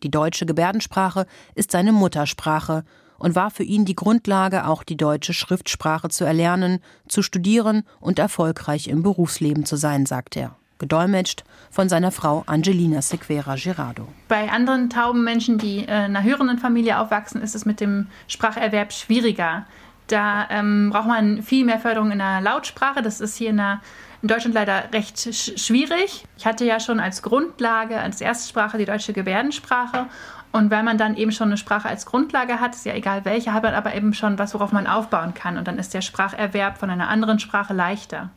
Die 0.03 0.11
deutsche 0.11 0.45
Gebärdensprache 0.45 1.25
ist 1.55 1.71
seine 1.71 1.91
Muttersprache 1.91 2.83
und 3.17 3.35
war 3.35 3.49
für 3.49 3.63
ihn 3.63 3.85
die 3.85 3.95
Grundlage, 3.95 4.67
auch 4.67 4.83
die 4.83 4.97
deutsche 4.97 5.33
Schriftsprache 5.33 6.09
zu 6.09 6.23
erlernen, 6.23 6.79
zu 7.07 7.21
studieren 7.21 7.83
und 7.99 8.19
erfolgreich 8.19 8.87
im 8.87 9.03
Berufsleben 9.03 9.65
zu 9.65 9.75
sein, 9.75 10.05
sagt 10.05 10.35
er. 10.37 10.55
Gedolmetscht 10.79 11.43
von 11.71 11.89
seiner 11.89 12.11
Frau 12.11 12.43
Angelina 12.45 13.01
Sequera 13.01 13.55
Girardo. 13.55 14.07
Bei 14.27 14.51
anderen 14.51 14.91
tauben 14.91 15.23
Menschen, 15.23 15.57
die 15.57 15.79
in 15.79 15.89
einer 15.89 16.21
hörenden 16.21 16.59
Familie 16.59 16.99
aufwachsen, 16.99 17.41
ist 17.41 17.55
es 17.55 17.65
mit 17.65 17.79
dem 17.79 18.07
Spracherwerb 18.27 18.93
schwieriger. 18.93 19.65
Da 20.05 20.47
ähm, 20.49 20.89
braucht 20.91 21.07
man 21.07 21.41
viel 21.41 21.65
mehr 21.65 21.79
Förderung 21.79 22.11
in 22.11 22.19
der 22.19 22.41
Lautsprache. 22.41 23.01
Das 23.01 23.19
ist 23.19 23.35
hier 23.37 23.49
in, 23.49 23.57
der, 23.57 23.81
in 24.21 24.27
Deutschland 24.27 24.55
leider 24.55 24.91
recht 24.93 25.19
sch 25.19 25.59
schwierig. 25.59 26.25
Ich 26.37 26.45
hatte 26.45 26.65
ja 26.65 26.79
schon 26.79 26.99
als 26.99 27.21
Grundlage, 27.21 27.99
als 27.99 28.21
Erstsprache 28.21 28.77
die 28.77 28.85
deutsche 28.85 29.13
Gebärdensprache. 29.13 30.07
Und 30.51 30.71
weil 30.71 30.83
man 30.83 30.97
dann 30.97 31.15
eben 31.17 31.31
schon 31.31 31.49
eine 31.49 31.57
Sprache 31.57 31.87
als 31.87 32.05
Grundlage 32.05 32.59
hat, 32.59 32.73
ist 32.73 32.85
ja 32.85 32.93
egal 32.93 33.25
welche, 33.25 33.53
hat 33.53 33.63
man 33.63 33.73
aber 33.73 33.93
eben 33.93 34.13
schon 34.13 34.39
was, 34.39 34.53
worauf 34.53 34.71
man 34.71 34.87
aufbauen 34.87 35.33
kann. 35.33 35.57
Und 35.57 35.67
dann 35.67 35.77
ist 35.77 35.93
der 35.93 36.01
Spracherwerb 36.01 36.77
von 36.77 36.89
einer 36.89 37.09
anderen 37.09 37.39
Sprache 37.39 37.73
leichter. 37.73 38.31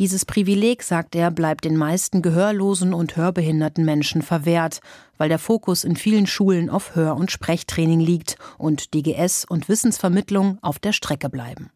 Dieses 0.00 0.24
Privileg, 0.24 0.82
sagt 0.82 1.14
er, 1.14 1.30
bleibt 1.30 1.64
den 1.64 1.76
meisten 1.76 2.20
gehörlosen 2.20 2.92
und 2.92 3.14
hörbehinderten 3.16 3.84
Menschen 3.84 4.22
verwehrt, 4.22 4.80
weil 5.18 5.28
der 5.28 5.38
Fokus 5.38 5.84
in 5.84 5.94
vielen 5.94 6.26
Schulen 6.26 6.68
auf 6.68 6.96
Hör- 6.96 7.14
und 7.14 7.30
Sprechtraining 7.30 8.00
liegt 8.00 8.36
und 8.58 8.92
DGS 8.92 9.44
und 9.48 9.68
Wissensvermittlung 9.68 10.58
auf 10.62 10.80
der 10.80 10.92
Strecke 10.92 11.28
bleiben. 11.28 11.70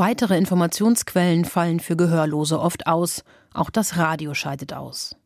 Weitere 0.00 0.38
Informationsquellen 0.38 1.44
fallen 1.44 1.80
für 1.80 1.96
Gehörlose 1.96 2.60
oft 2.60 2.86
aus, 2.86 3.24
auch 3.52 3.68
das 3.68 3.96
Radio 3.96 4.32
scheidet 4.32 4.72
aus. 4.72 5.16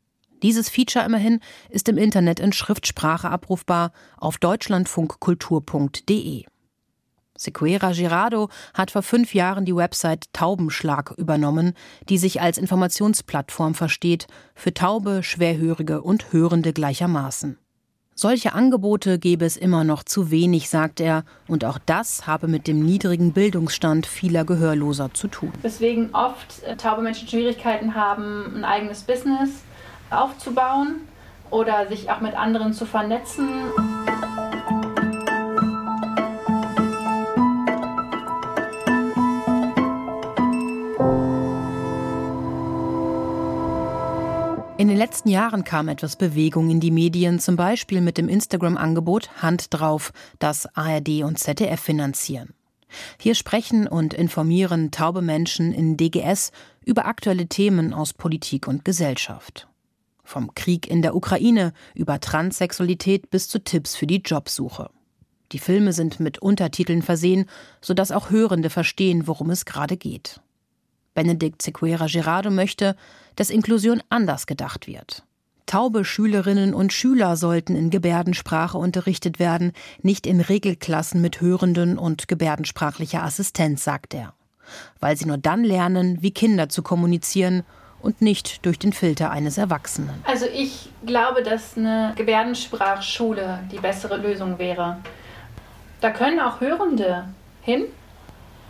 Dieses 0.43 0.71
Feature 0.71 1.05
immerhin 1.05 1.41
ist 1.69 1.91
im 1.91 1.99
Internet 1.99 2.41
in 2.41 2.55
Schriftsprache 2.55 3.29
abrufbar 3.29 3.93
auf 4.17 4.39
deutschlandfunkkultur.de. 4.39 6.47
Sequera 7.37 7.93
Girardo 7.93 8.49
hat 8.73 8.93
vor 8.93 9.03
fünf 9.03 9.35
Jahren 9.35 9.67
die 9.67 9.77
Website 9.77 10.33
Taubenschlag 10.33 11.13
übernommen, 11.19 11.75
die 12.09 12.17
sich 12.17 12.41
als 12.41 12.57
Informationsplattform 12.57 13.75
versteht 13.75 14.27
für 14.55 14.73
Taube, 14.73 15.23
Schwerhörige 15.23 16.01
und 16.01 16.33
Hörende 16.33 16.73
gleichermaßen. 16.73 17.59
Solche 18.23 18.53
Angebote 18.53 19.19
gäbe 19.19 19.45
es 19.45 19.57
immer 19.57 19.83
noch 19.83 20.05
zu 20.05 20.31
wenig, 20.31 20.69
sagt 20.69 21.01
er, 21.01 21.25
und 21.49 21.65
auch 21.65 21.81
das 21.85 22.25
habe 22.25 22.47
mit 22.47 22.69
dem 22.69 22.87
niedrigen 22.87 23.33
Bildungsstand 23.33 24.07
vieler 24.07 24.45
Gehörloser 24.45 25.13
zu 25.13 25.27
tun. 25.27 25.53
Weswegen 25.63 26.15
oft 26.15 26.63
äh, 26.63 26.77
taube 26.77 27.03
Menschen 27.03 27.27
Schwierigkeiten 27.27 27.97
haben, 27.97 28.55
ein 28.55 28.65
eigenes 28.65 29.03
Business 29.03 29.51
aufzubauen 30.11 31.01
oder 31.51 31.89
sich 31.89 32.13
auch 32.13 32.21
mit 32.21 32.37
anderen 32.37 32.75
zu 32.75 32.87
vernetzen. 32.87 33.49
Letzten 45.03 45.31
Jahren 45.31 45.65
kam 45.65 45.89
etwas 45.89 46.15
Bewegung 46.15 46.71
in 46.71 46.79
die 46.79 46.93
Medien, 46.93 47.41
zum 47.41 47.57
Beispiel 47.57 48.01
mit 48.01 48.19
dem 48.19 48.29
Instagram-Angebot 48.29 49.43
Hand 49.43 49.75
drauf, 49.75 50.13
das 50.39 50.77
ARD 50.77 51.25
und 51.25 51.41
ZDF 51.41 51.81
finanzieren. 51.81 52.55
Hier 53.19 53.35
sprechen 53.35 53.89
und 53.89 54.15
informieren 54.15 54.93
taube 54.93 55.21
Menschen 55.21 55.73
in 55.73 55.97
DGS 55.97 56.53
über 56.85 57.07
aktuelle 57.07 57.49
Themen 57.49 57.93
aus 57.93 58.13
Politik 58.13 58.69
und 58.69 58.85
Gesellschaft. 58.85 59.67
Vom 60.23 60.55
Krieg 60.55 60.89
in 60.89 61.03
der 61.03 61.17
Ukraine 61.17 61.73
über 61.97 62.21
Transsexualität 62.21 63.29
bis 63.29 63.49
zu 63.49 63.59
Tipps 63.59 63.97
für 63.97 64.07
die 64.07 64.23
Jobsuche. 64.25 64.89
Die 65.51 65.59
Filme 65.59 65.93
sind 65.93 66.21
mit 66.21 66.39
Untertiteln 66.39 67.03
versehen, 67.03 67.47
sodass 67.81 68.13
auch 68.13 68.31
Hörende 68.31 68.71
verstehen, 68.71 69.27
worum 69.27 69.51
es 69.51 69.65
gerade 69.65 69.97
geht. 69.97 70.41
Benedikt 71.15 71.63
Sequera 71.63 72.07
Gerardo 72.07 72.51
möchte, 72.51 72.97
dass 73.37 73.51
Inklusion 73.51 74.03
anders 74.09 74.47
gedacht 74.47 74.87
wird. 74.87 75.25
Taube 75.67 76.05
Schülerinnen 76.05 76.75
und 76.75 76.93
Schüler 76.93 77.37
sollten 77.37 77.77
in 77.77 77.91
Gebärdensprache 77.91 78.77
unterrichtet 78.77 79.39
werden, 79.39 79.73
nicht 80.03 80.27
in 80.27 80.41
Regelklassen 80.41 81.21
mit 81.21 81.41
Hörenden 81.41 81.99
und 81.99 82.29
gebärdensprachlicher 82.29 83.23
Assistenz, 83.23 83.85
sagt 83.85 84.13
er. 84.13 84.35
Weil 85.01 85.17
sie 85.17 85.27
nur 85.27 85.39
dann 85.39 85.65
lernen, 85.65 86.19
wie 86.21 86.33
Kinder 86.33 86.69
zu 86.69 86.83
kommunizieren 86.83 87.63
und 88.01 88.21
nicht 88.21 88.67
durch 88.67 88.79
den 88.79 88.93
Filter 88.93 89.31
eines 89.31 89.57
Erwachsenen. 89.57 90.11
Also 90.25 90.47
ich 90.53 90.91
glaube, 91.07 91.43
dass 91.43 91.77
eine 91.77 92.13
Gebärdensprachschule 92.17 93.61
die 93.71 93.79
bessere 93.79 94.17
Lösung 94.17 94.59
wäre. 94.59 94.99
Da 96.01 96.11
können 96.11 96.41
auch 96.41 96.61
Hörende 96.61 97.29
hin, 97.63 97.85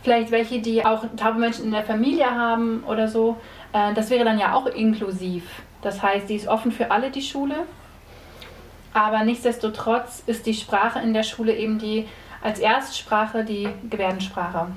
vielleicht 0.03 0.31
welche, 0.31 0.59
die 0.59 0.85
auch 0.85 1.05
taube 1.17 1.39
Menschen 1.39 1.65
in 1.65 1.71
der 1.71 1.83
Familie 1.83 2.29
haben 2.29 2.83
oder 2.85 3.07
so. 3.07 3.37
Äh, 3.71 3.93
das 3.93 4.09
wäre 4.09 4.25
dann 4.25 4.37
ja 4.37 4.53
auch 4.53 4.67
inklusiv. 4.67 5.43
Das 5.81 6.01
heißt, 6.01 6.29
die 6.29 6.35
ist 6.35 6.47
offen 6.47 6.71
für 6.71 6.91
alle, 6.91 7.09
die 7.09 7.21
Schule. 7.21 7.55
Aber 8.93 9.23
nichtsdestotrotz 9.23 10.23
ist 10.27 10.45
die 10.45 10.53
Sprache 10.53 10.99
in 10.99 11.13
der 11.13 11.23
Schule 11.23 11.55
eben 11.55 11.79
die 11.79 12.07
als 12.43 12.59
Erstsprache 12.59 13.43
die 13.43 13.69
Gebärdensprache. 13.89 14.67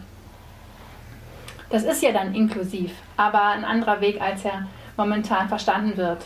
Das 1.68 1.82
ist 1.82 2.02
ja 2.02 2.12
dann 2.12 2.34
inklusiv, 2.34 2.92
aber 3.16 3.42
ein 3.42 3.64
anderer 3.64 4.00
Weg, 4.00 4.20
als 4.20 4.44
er 4.44 4.68
momentan 4.96 5.48
verstanden 5.48 5.96
wird. 5.96 6.24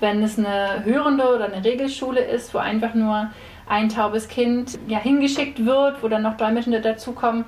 Wenn 0.00 0.22
es 0.22 0.36
eine 0.36 0.84
hörende 0.84 1.34
oder 1.34 1.46
eine 1.46 1.64
Regelschule 1.64 2.20
ist, 2.20 2.52
wo 2.52 2.58
einfach 2.58 2.94
nur 2.94 3.30
ein 3.68 3.88
taubes 3.88 4.28
Kind 4.28 4.78
ja, 4.88 4.98
hingeschickt 4.98 5.64
wird, 5.64 6.02
wo 6.02 6.08
dann 6.08 6.22
noch 6.22 6.36
Dolmetschende 6.36 6.80
dazukommen, 6.80 7.44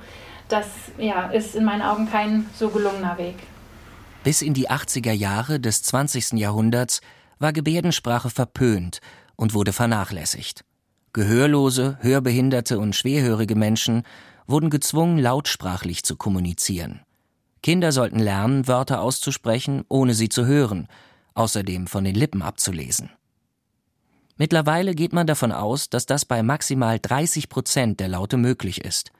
das 0.49 0.67
ja, 0.97 1.27
ist 1.27 1.55
in 1.55 1.63
meinen 1.63 1.81
Augen 1.81 2.09
kein 2.09 2.45
so 2.57 2.69
gelungener 2.69 3.17
Weg. 3.17 3.35
Bis 4.23 4.41
in 4.41 4.53
die 4.53 4.69
80er 4.69 5.13
Jahre 5.13 5.59
des 5.59 5.81
20. 5.83 6.33
Jahrhunderts 6.33 7.01
war 7.39 7.53
Gebärdensprache 7.53 8.29
verpönt 8.29 8.99
und 9.35 9.53
wurde 9.53 9.71
vernachlässigt. 9.71 10.65
Gehörlose, 11.13 11.97
hörbehinderte 12.01 12.79
und 12.79 12.95
schwerhörige 12.95 13.55
Menschen 13.55 14.03
wurden 14.45 14.69
gezwungen, 14.69 15.17
lautsprachlich 15.17 16.03
zu 16.03 16.17
kommunizieren. 16.17 17.01
Kinder 17.61 17.91
sollten 17.91 18.19
lernen, 18.19 18.67
Wörter 18.67 19.01
auszusprechen, 19.01 19.85
ohne 19.89 20.13
sie 20.13 20.29
zu 20.29 20.45
hören, 20.45 20.87
außerdem 21.33 21.87
von 21.87 22.03
den 22.03 22.15
Lippen 22.15 22.41
abzulesen. 22.41 23.11
Mittlerweile 24.37 24.95
geht 24.95 25.13
man 25.13 25.27
davon 25.27 25.51
aus, 25.51 25.89
dass 25.89 26.05
das 26.05 26.25
bei 26.25 26.43
maximal 26.43 26.99
30 26.99 27.49
Prozent 27.49 27.99
der 27.99 28.07
Laute 28.07 28.37
möglich 28.37 28.81
ist. 28.85 29.11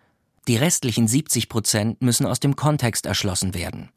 Die 0.50 0.58
restlichen 0.58 1.08
70 1.08 1.48
Prozent 1.48 2.02
müssen 2.02 2.26
aus 2.26 2.40
dem 2.40 2.56
Kontext 2.56 3.06
erschlossen 3.06 3.54
werden. 3.54 3.90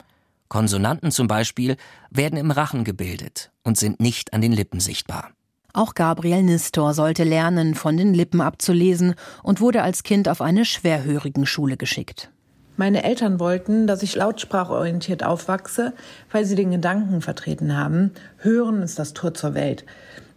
Konsonanten 0.49 1.09
zum 1.09 1.25
Beispiel 1.25 1.77
werden 2.11 2.37
im 2.37 2.51
Rachen 2.51 2.83
gebildet 2.83 3.49
und 3.63 3.75
sind 3.75 3.99
nicht 3.99 4.33
an 4.33 4.41
den 4.41 4.51
Lippen 4.51 4.79
sichtbar. 4.79 5.31
Auch 5.73 5.95
Gabriel 5.95 6.43
Nistor 6.43 6.93
sollte 6.93 7.23
lernen, 7.23 7.73
von 7.73 7.97
den 7.97 8.13
Lippen 8.13 8.39
abzulesen 8.39 9.15
und 9.41 9.61
wurde 9.61 9.81
als 9.81 10.03
Kind 10.03 10.29
auf 10.29 10.41
eine 10.41 10.63
schwerhörigen 10.63 11.47
Schule 11.47 11.75
geschickt. 11.75 12.29
Meine 12.77 13.03
Eltern 13.03 13.39
wollten, 13.39 13.87
dass 13.87 14.03
ich 14.03 14.13
lautsprachorientiert 14.13 15.23
aufwachse, 15.23 15.93
weil 16.31 16.45
sie 16.45 16.53
den 16.53 16.69
Gedanken 16.69 17.21
vertreten 17.21 17.75
haben, 17.75 18.11
Hören 18.37 18.83
ist 18.83 18.99
das 18.99 19.13
Tor 19.13 19.33
zur 19.33 19.55
Welt. 19.55 19.85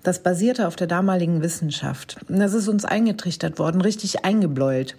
Das 0.03 0.23
basierte 0.23 0.67
auf 0.67 0.77
der 0.77 0.87
damaligen 0.87 1.43
Wissenschaft. 1.43 2.17
Das 2.29 2.55
ist 2.55 2.69
uns 2.69 2.87
eingetrichtert 2.87 3.59
worden, 3.59 3.81
richtig 3.81 4.25
eingebläut. 4.25 4.95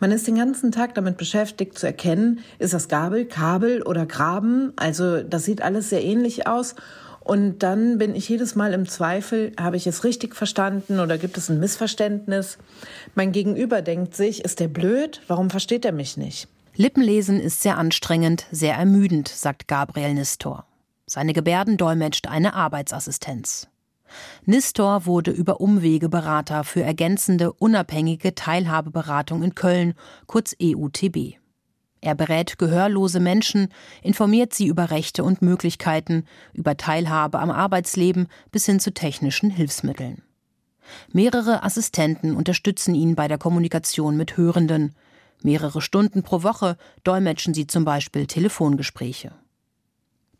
Man 0.00 0.12
ist 0.12 0.26
den 0.26 0.36
ganzen 0.36 0.72
Tag 0.72 0.94
damit 0.94 1.18
beschäftigt 1.18 1.78
zu 1.78 1.86
erkennen, 1.86 2.40
ist 2.58 2.72
das 2.72 2.88
Gabel, 2.88 3.26
Kabel 3.26 3.82
oder 3.82 4.06
Graben. 4.06 4.72
Also 4.76 5.22
das 5.22 5.44
sieht 5.44 5.60
alles 5.60 5.90
sehr 5.90 6.02
ähnlich 6.02 6.46
aus. 6.46 6.74
Und 7.20 7.62
dann 7.62 7.98
bin 7.98 8.16
ich 8.16 8.28
jedes 8.28 8.54
Mal 8.54 8.72
im 8.72 8.88
Zweifel, 8.88 9.52
habe 9.60 9.76
ich 9.76 9.86
es 9.86 10.02
richtig 10.02 10.34
verstanden 10.34 11.00
oder 11.00 11.18
gibt 11.18 11.36
es 11.36 11.50
ein 11.50 11.60
Missverständnis? 11.60 12.56
Mein 13.14 13.30
Gegenüber 13.30 13.82
denkt 13.82 14.16
sich, 14.16 14.42
ist 14.42 14.58
der 14.58 14.68
blöd? 14.68 15.20
Warum 15.28 15.50
versteht 15.50 15.84
er 15.84 15.92
mich 15.92 16.16
nicht? 16.16 16.48
Lippenlesen 16.76 17.38
ist 17.38 17.60
sehr 17.60 17.76
anstrengend, 17.76 18.46
sehr 18.50 18.74
ermüdend, 18.74 19.28
sagt 19.28 19.68
Gabriel 19.68 20.14
Nistor. 20.14 20.64
Seine 21.04 21.34
Gebärden 21.34 21.76
dolmetscht 21.76 22.26
eine 22.26 22.54
Arbeitsassistenz. 22.54 23.69
Nistor 24.44 25.06
wurde 25.06 25.30
über 25.30 25.60
Umwege 25.60 26.08
Berater 26.08 26.64
für 26.64 26.82
ergänzende 26.82 27.52
unabhängige 27.52 28.34
Teilhabeberatung 28.34 29.42
in 29.42 29.54
Köln, 29.54 29.94
kurz 30.26 30.54
EUTB. 30.60 31.38
Er 32.00 32.14
berät 32.14 32.58
gehörlose 32.58 33.20
Menschen, 33.20 33.68
informiert 34.02 34.54
sie 34.54 34.66
über 34.66 34.90
Rechte 34.90 35.22
und 35.22 35.42
Möglichkeiten, 35.42 36.24
über 36.54 36.76
Teilhabe 36.76 37.38
am 37.38 37.50
Arbeitsleben 37.50 38.28
bis 38.50 38.64
hin 38.66 38.80
zu 38.80 38.94
technischen 38.94 39.50
Hilfsmitteln. 39.50 40.22
Mehrere 41.12 41.62
Assistenten 41.62 42.34
unterstützen 42.34 42.94
ihn 42.94 43.14
bei 43.14 43.28
der 43.28 43.38
Kommunikation 43.38 44.16
mit 44.16 44.36
Hörenden. 44.36 44.94
Mehrere 45.42 45.80
Stunden 45.80 46.22
pro 46.22 46.42
Woche 46.42 46.76
dolmetschen 47.04 47.54
sie 47.54 47.66
zum 47.66 47.84
Beispiel 47.84 48.26
Telefongespräche. 48.26 49.32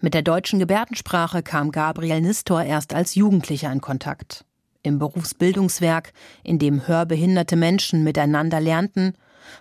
Mit 0.03 0.15
der 0.15 0.23
deutschen 0.23 0.59
Gebärdensprache 0.59 1.43
kam 1.43 1.73
Gabriel 1.73 2.23
Nistor 2.23 2.63
erst 2.63 2.95
als 2.95 3.15
Jugendlicher 3.15 3.71
in 3.71 3.83
Kontakt. 3.83 4.47
Im 4.83 4.99
Berufsbildungswerk, 4.99 6.15
in 6.43 6.59
dem 6.59 6.89
hörbehinderte 6.89 7.55
Menschen 7.55 8.03
miteinander 8.03 8.61
lernten, 8.61 9.13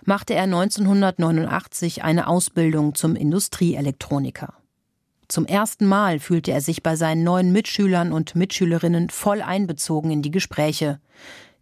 machte 0.06 0.32
er 0.32 0.44
1989 0.44 2.02
eine 2.04 2.26
Ausbildung 2.26 2.94
zum 2.94 3.16
Industrieelektroniker. 3.16 4.54
Zum 5.28 5.44
ersten 5.44 5.84
Mal 5.84 6.18
fühlte 6.18 6.52
er 6.52 6.62
sich 6.62 6.82
bei 6.82 6.96
seinen 6.96 7.22
neuen 7.22 7.52
Mitschülern 7.52 8.10
und 8.10 8.34
Mitschülerinnen 8.34 9.10
voll 9.10 9.42
einbezogen 9.42 10.10
in 10.10 10.22
die 10.22 10.30
Gespräche. 10.30 11.00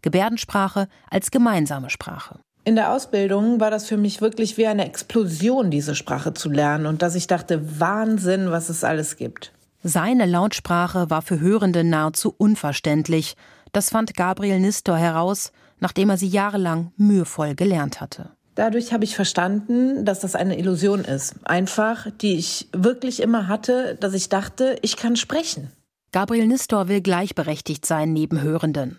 Gebärdensprache 0.02 0.86
als 1.10 1.32
gemeinsame 1.32 1.90
Sprache. 1.90 2.38
In 2.68 2.76
der 2.76 2.92
Ausbildung 2.92 3.60
war 3.60 3.70
das 3.70 3.86
für 3.86 3.96
mich 3.96 4.20
wirklich 4.20 4.58
wie 4.58 4.66
eine 4.66 4.84
Explosion, 4.84 5.70
diese 5.70 5.94
Sprache 5.94 6.34
zu 6.34 6.50
lernen 6.50 6.84
und 6.84 7.00
dass 7.00 7.14
ich 7.14 7.26
dachte, 7.26 7.80
Wahnsinn, 7.80 8.50
was 8.50 8.68
es 8.68 8.84
alles 8.84 9.16
gibt. 9.16 9.52
Seine 9.82 10.26
Lautsprache 10.26 11.08
war 11.08 11.22
für 11.22 11.40
Hörende 11.40 11.82
nahezu 11.82 12.34
unverständlich. 12.36 13.36
Das 13.72 13.88
fand 13.88 14.14
Gabriel 14.14 14.60
Nistor 14.60 14.98
heraus, 14.98 15.50
nachdem 15.80 16.10
er 16.10 16.18
sie 16.18 16.28
jahrelang 16.28 16.92
mühevoll 16.98 17.54
gelernt 17.54 18.02
hatte. 18.02 18.32
Dadurch 18.54 18.92
habe 18.92 19.04
ich 19.04 19.16
verstanden, 19.16 20.04
dass 20.04 20.20
das 20.20 20.34
eine 20.34 20.58
Illusion 20.58 21.06
ist. 21.06 21.36
Einfach, 21.44 22.08
die 22.20 22.36
ich 22.36 22.68
wirklich 22.74 23.22
immer 23.22 23.48
hatte, 23.48 23.96
dass 23.98 24.12
ich 24.12 24.28
dachte, 24.28 24.76
ich 24.82 24.98
kann 24.98 25.16
sprechen. 25.16 25.72
Gabriel 26.12 26.46
Nistor 26.46 26.88
will 26.88 27.00
gleichberechtigt 27.00 27.86
sein 27.86 28.12
neben 28.12 28.42
Hörenden. 28.42 28.98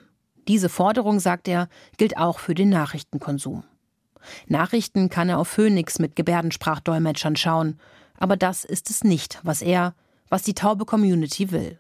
Diese 0.49 0.67
Forderung, 0.67 1.19
sagt 1.19 1.47
er, 1.47 1.69
gilt 1.97 2.17
auch 2.17 2.39
für 2.39 2.55
den 2.55 2.69
Nachrichtenkonsum. 2.69 3.63
Nachrichten 4.47 5.09
kann 5.09 5.29
er 5.29 5.37
auf 5.37 5.47
Phoenix 5.47 5.99
mit 5.99 6.15
Gebärdensprachdolmetschern 6.15 7.35
schauen, 7.35 7.79
aber 8.17 8.35
das 8.35 8.65
ist 8.65 8.89
es 8.89 9.03
nicht, 9.03 9.39
was 9.43 9.61
er, 9.61 9.93
was 10.27 10.41
die 10.41 10.55
taube 10.55 10.85
Community 10.85 11.51
will. 11.51 11.77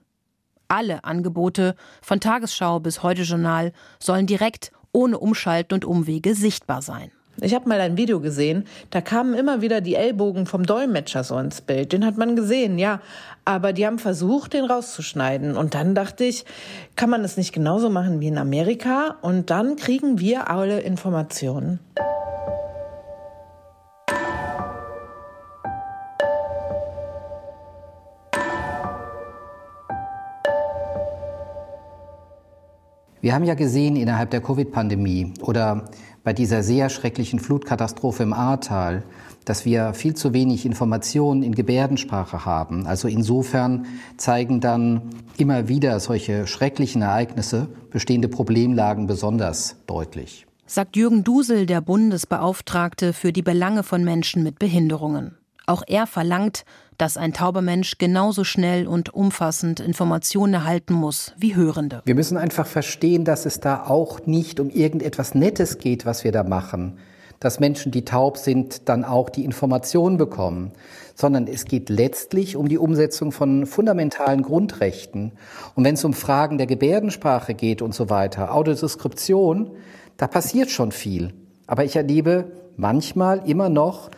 Alle 0.67 1.03
Angebote, 1.03 1.75
von 2.03 2.19
Tagesschau 2.19 2.79
bis 2.79 3.01
Heute 3.01 3.23
Journal, 3.23 3.73
sollen 3.97 4.27
direkt, 4.27 4.71
ohne 4.91 5.17
Umschalten 5.17 5.73
und 5.73 5.83
Umwege 5.85 6.35
sichtbar 6.35 6.83
sein. 6.83 7.11
Ich 7.41 7.53
habe 7.53 7.69
mal 7.69 7.79
ein 7.79 7.95
Video 7.95 8.19
gesehen, 8.19 8.65
da 8.89 8.99
kamen 8.99 9.33
immer 9.33 9.61
wieder 9.61 9.79
die 9.79 9.95
Ellbogen 9.95 10.45
vom 10.45 10.65
Dolmetscher 10.65 11.23
so 11.23 11.37
ins 11.37 11.61
Bild. 11.61 11.93
Den 11.93 12.05
hat 12.05 12.17
man 12.17 12.35
gesehen, 12.35 12.77
ja. 12.77 12.99
Aber 13.45 13.71
die 13.71 13.85
haben 13.85 13.99
versucht, 13.99 14.53
den 14.53 14.65
rauszuschneiden. 14.65 15.55
Und 15.55 15.73
dann 15.73 15.95
dachte 15.95 16.25
ich, 16.25 16.43
kann 16.95 17.09
man 17.09 17.23
es 17.23 17.37
nicht 17.37 17.53
genauso 17.53 17.89
machen 17.89 18.19
wie 18.19 18.27
in 18.27 18.37
Amerika? 18.37 19.15
Und 19.21 19.49
dann 19.49 19.77
kriegen 19.77 20.19
wir 20.19 20.49
alle 20.49 20.81
Informationen. 20.81 21.79
Wir 33.21 33.33
haben 33.33 33.43
ja 33.43 33.53
gesehen 33.53 33.97
innerhalb 33.97 34.29
der 34.31 34.41
Covid-Pandemie 34.41 35.33
oder 35.41 35.89
bei 36.23 36.33
dieser 36.33 36.63
sehr 36.63 36.89
schrecklichen 36.89 37.39
Flutkatastrophe 37.39 38.23
im 38.23 38.33
Ahrtal, 38.33 39.03
dass 39.45 39.65
wir 39.65 39.93
viel 39.93 40.13
zu 40.13 40.33
wenig 40.33 40.65
Informationen 40.65 41.43
in 41.43 41.55
Gebärdensprache 41.55 42.45
haben. 42.45 42.85
Also 42.85 43.07
insofern 43.07 43.85
zeigen 44.17 44.59
dann 44.59 45.01
immer 45.37 45.67
wieder 45.67 45.99
solche 45.99 46.45
schrecklichen 46.45 47.01
Ereignisse 47.01 47.67
bestehende 47.89 48.27
Problemlagen 48.27 49.07
besonders 49.07 49.77
deutlich. 49.87 50.45
Sagt 50.67 50.95
Jürgen 50.95 51.23
Dusel, 51.23 51.65
der 51.65 51.81
Bundesbeauftragte 51.81 53.13
für 53.13 53.33
die 53.33 53.41
Belange 53.41 53.81
von 53.81 54.03
Menschen 54.03 54.43
mit 54.43 54.59
Behinderungen. 54.59 55.35
Auch 55.65 55.83
er 55.87 56.05
verlangt, 56.05 56.63
dass 56.99 57.15
ein 57.15 57.33
tauber 57.33 57.61
Mensch 57.61 57.97
genauso 57.97 58.43
schnell 58.43 58.85
und 58.85 59.13
umfassend 59.13 59.79
Informationen 59.79 60.53
erhalten 60.53 60.93
muss 60.93 61.33
wie 61.37 61.55
Hörende. 61.55 62.01
Wir 62.03 62.13
müssen 62.13 62.37
einfach 62.37 62.67
verstehen, 62.67 63.23
dass 63.23 63.45
es 63.45 63.61
da 63.61 63.85
auch 63.85 64.25
nicht 64.25 64.59
um 64.59 64.69
irgendetwas 64.69 65.33
Nettes 65.33 65.77
geht, 65.77 66.05
was 66.05 66.25
wir 66.25 66.33
da 66.33 66.43
machen. 66.43 66.99
Dass 67.39 67.61
Menschen, 67.61 67.93
die 67.93 68.03
taub 68.03 68.37
sind, 68.37 68.89
dann 68.89 69.05
auch 69.05 69.29
die 69.29 69.45
Informationen 69.45 70.17
bekommen, 70.17 70.73
sondern 71.15 71.47
es 71.47 71.63
geht 71.63 71.89
letztlich 71.89 72.57
um 72.57 72.67
die 72.67 72.77
Umsetzung 72.77 73.31
von 73.31 73.65
fundamentalen 73.65 74.41
Grundrechten. 74.41 75.31
Und 75.75 75.85
wenn 75.85 75.93
es 75.95 76.03
um 76.03 76.11
Fragen 76.11 76.57
der 76.57 76.67
Gebärdensprache 76.67 77.53
geht 77.53 77.81
und 77.81 77.95
so 77.95 78.09
weiter, 78.09 78.53
Audiodeskription, 78.53 79.71
da 80.17 80.27
passiert 80.27 80.69
schon 80.69 80.91
viel. 80.91 81.33
Aber 81.65 81.85
ich 81.85 81.95
erlebe 81.95 82.51
manchmal 82.75 83.47
immer 83.47 83.69
noch, 83.69 84.09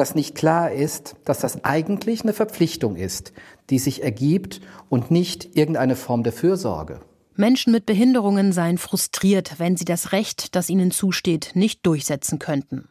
dass 0.00 0.14
nicht 0.14 0.34
klar 0.34 0.72
ist, 0.72 1.14
dass 1.26 1.40
das 1.40 1.62
eigentlich 1.62 2.22
eine 2.22 2.32
Verpflichtung 2.32 2.96
ist, 2.96 3.34
die 3.68 3.78
sich 3.78 4.02
ergibt 4.02 4.62
und 4.88 5.10
nicht 5.10 5.56
irgendeine 5.56 5.94
Form 5.94 6.22
der 6.22 6.32
Fürsorge. 6.32 7.00
Menschen 7.36 7.70
mit 7.72 7.84
Behinderungen 7.84 8.52
seien 8.52 8.78
frustriert, 8.78 9.56
wenn 9.58 9.76
sie 9.76 9.84
das 9.84 10.12
Recht, 10.12 10.56
das 10.56 10.70
ihnen 10.70 10.90
zusteht, 10.90 11.50
nicht 11.54 11.84
durchsetzen 11.84 12.38
könnten. 12.38 12.88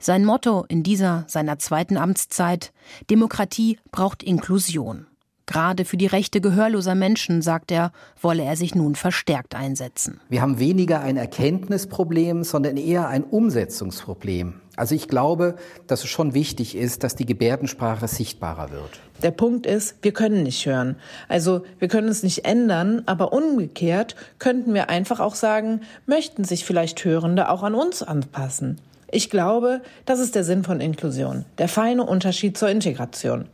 Sein 0.00 0.24
Motto 0.24 0.64
in 0.68 0.82
dieser 0.82 1.24
seiner 1.28 1.60
zweiten 1.60 1.96
Amtszeit 1.96 2.72
Demokratie 3.08 3.78
braucht 3.92 4.24
Inklusion. 4.24 5.06
Gerade 5.46 5.84
für 5.84 5.96
die 5.96 6.06
Rechte 6.06 6.40
gehörloser 6.40 6.94
Menschen, 6.94 7.42
sagt 7.42 7.72
er, 7.72 7.90
wolle 8.20 8.44
er 8.44 8.56
sich 8.56 8.76
nun 8.76 8.94
verstärkt 8.94 9.56
einsetzen. 9.56 10.20
Wir 10.28 10.42
haben 10.42 10.60
weniger 10.60 11.00
ein 11.00 11.16
Erkenntnisproblem, 11.16 12.44
sondern 12.44 12.76
eher 12.76 13.08
ein 13.08 13.24
Umsetzungsproblem. 13.24 14.60
Also 14.76 14.94
ich 14.94 15.08
glaube, 15.08 15.56
dass 15.86 16.04
es 16.04 16.10
schon 16.10 16.32
wichtig 16.32 16.76
ist, 16.76 17.04
dass 17.04 17.14
die 17.14 17.26
Gebärdensprache 17.26 18.08
sichtbarer 18.08 18.70
wird. 18.70 19.00
Der 19.22 19.30
Punkt 19.30 19.66
ist, 19.66 19.96
wir 20.02 20.12
können 20.12 20.42
nicht 20.42 20.64
hören. 20.64 20.96
Also 21.28 21.64
wir 21.78 21.88
können 21.88 22.08
es 22.08 22.22
nicht 22.22 22.44
ändern, 22.44 23.02
aber 23.06 23.32
umgekehrt 23.32 24.16
könnten 24.38 24.72
wir 24.72 24.88
einfach 24.88 25.20
auch 25.20 25.34
sagen, 25.34 25.82
möchten 26.06 26.44
sich 26.44 26.64
vielleicht 26.64 27.04
Hörende 27.04 27.50
auch 27.50 27.62
an 27.62 27.74
uns 27.74 28.02
anpassen. 28.02 28.78
Ich 29.10 29.28
glaube, 29.28 29.82
das 30.06 30.20
ist 30.20 30.34
der 30.34 30.44
Sinn 30.44 30.62
von 30.62 30.80
Inklusion, 30.80 31.44
der 31.58 31.68
feine 31.68 32.04
Unterschied 32.04 32.56
zur 32.56 32.68
Integration. 32.68 33.46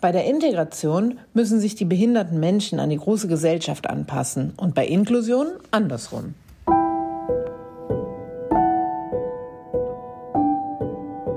Bei 0.00 0.12
der 0.12 0.24
Integration 0.24 1.18
müssen 1.34 1.60
sich 1.60 1.74
die 1.74 1.84
behinderten 1.84 2.40
Menschen 2.40 2.80
an 2.80 2.90
die 2.90 2.96
große 2.96 3.28
Gesellschaft 3.28 3.88
anpassen 3.88 4.52
und 4.56 4.74
bei 4.74 4.86
Inklusion 4.86 5.48
andersrum. 5.70 6.34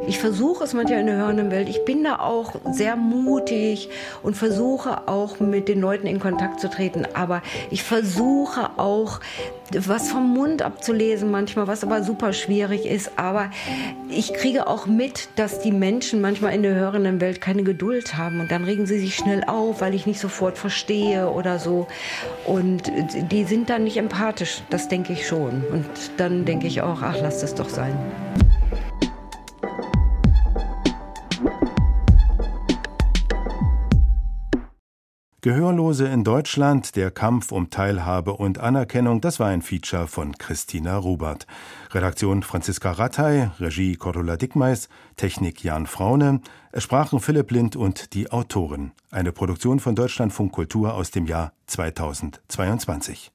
Ich 0.08 0.20
versuche 0.20 0.64
es 0.64 0.74
manchmal 0.74 1.00
in 1.00 1.08
der 1.08 1.18
hörenden 1.18 1.52
Welt. 1.52 1.68
Ich 1.68 1.84
bin 1.84 2.04
da 2.04 2.20
auch 2.20 2.54
sehr 2.72 2.96
mutig 2.96 3.90
und 4.22 4.36
versuche 4.36 5.08
auch 5.08 5.40
mit 5.40 5.68
den 5.68 5.82
Leuten 5.82 6.06
in 6.06 6.20
Kontakt 6.20 6.60
zu 6.60 6.70
treten. 6.70 7.08
Aber 7.14 7.42
ich 7.72 7.84
versuche 7.84 8.70
auch 8.78 9.20
was 9.72 10.12
vom 10.12 10.32
Mund 10.34 10.62
abzulesen 10.62 11.32
manchmal, 11.32 11.68
was 11.68 11.84
aber 11.84 12.04
super 12.04 12.34
schwierig 12.34 12.86
ist. 12.86 13.18
Aber 13.18 13.50
ich 14.10 14.34
kriege 14.34 14.68
auch 14.68 14.86
mit, 14.86 15.30
dass 15.38 15.60
die 15.60 15.72
Menschen 15.72 16.22
manchmal 16.22 16.54
in 16.54 16.62
der 16.62 16.76
hörenden 16.76 17.20
Welt 17.20 17.42
keine 17.42 17.64
Geduld 17.64 18.16
haben 18.16 18.40
und 18.40 18.52
dann 18.52 18.64
regen 18.64 18.86
sie 18.86 19.00
sich 19.00 19.16
schnell 19.16 19.44
auf, 19.48 19.82
weil 19.82 19.96
ich 19.96 20.06
nicht 20.06 20.20
sofort 20.20 20.58
verstehe 20.58 21.30
oder 21.30 21.58
so. 21.58 21.88
Und 22.46 22.92
die 23.32 23.44
sind 23.44 23.70
dann 23.70 23.86
nicht 23.86 23.98
empathisch, 23.98 24.62
das 24.70 24.88
denke 24.88 25.14
ich 25.14 25.28
schon. 25.28 25.64
Und 25.72 25.86
dann 26.18 26.46
denke 26.46 26.68
ich 26.68 26.82
auch, 26.82 27.02
ach, 27.02 27.18
lass 27.20 27.42
das 27.42 27.56
doch 27.56 27.70
sein. 27.70 27.98
Gehörlose 35.46 36.08
in 36.08 36.24
Deutschland, 36.24 36.96
der 36.96 37.12
Kampf 37.12 37.52
um 37.52 37.70
Teilhabe 37.70 38.34
und 38.34 38.58
Anerkennung, 38.58 39.22
das 39.22 39.40
war 39.40 39.50
ein 39.50 39.62
Feature 39.62 40.08
von 40.08 40.36
Christina 40.40 40.98
Rubert. 40.98 41.46
Redaktion 41.92 42.42
Franziska 42.42 42.94
Rattay, 42.94 43.52
Regie 43.60 43.96
Cordula 43.96 44.38
Dickmeis, 44.38 44.90
Technik 45.18 45.64
Jan 45.64 45.86
Fraune, 45.86 46.42
es 46.72 46.82
sprachen 46.82 47.20
Philipp 47.20 47.52
Lind 47.52 47.76
und 47.76 48.16
die 48.16 48.32
Autoren. 48.32 48.94
Eine 49.12 49.32
Produktion 49.32 49.80
von 49.80 49.94
Deutschlandfunk 49.94 50.52
Kultur 50.52 50.96
aus 50.96 51.12
dem 51.12 51.28
Jahr 51.28 51.54
2022. 51.68 53.32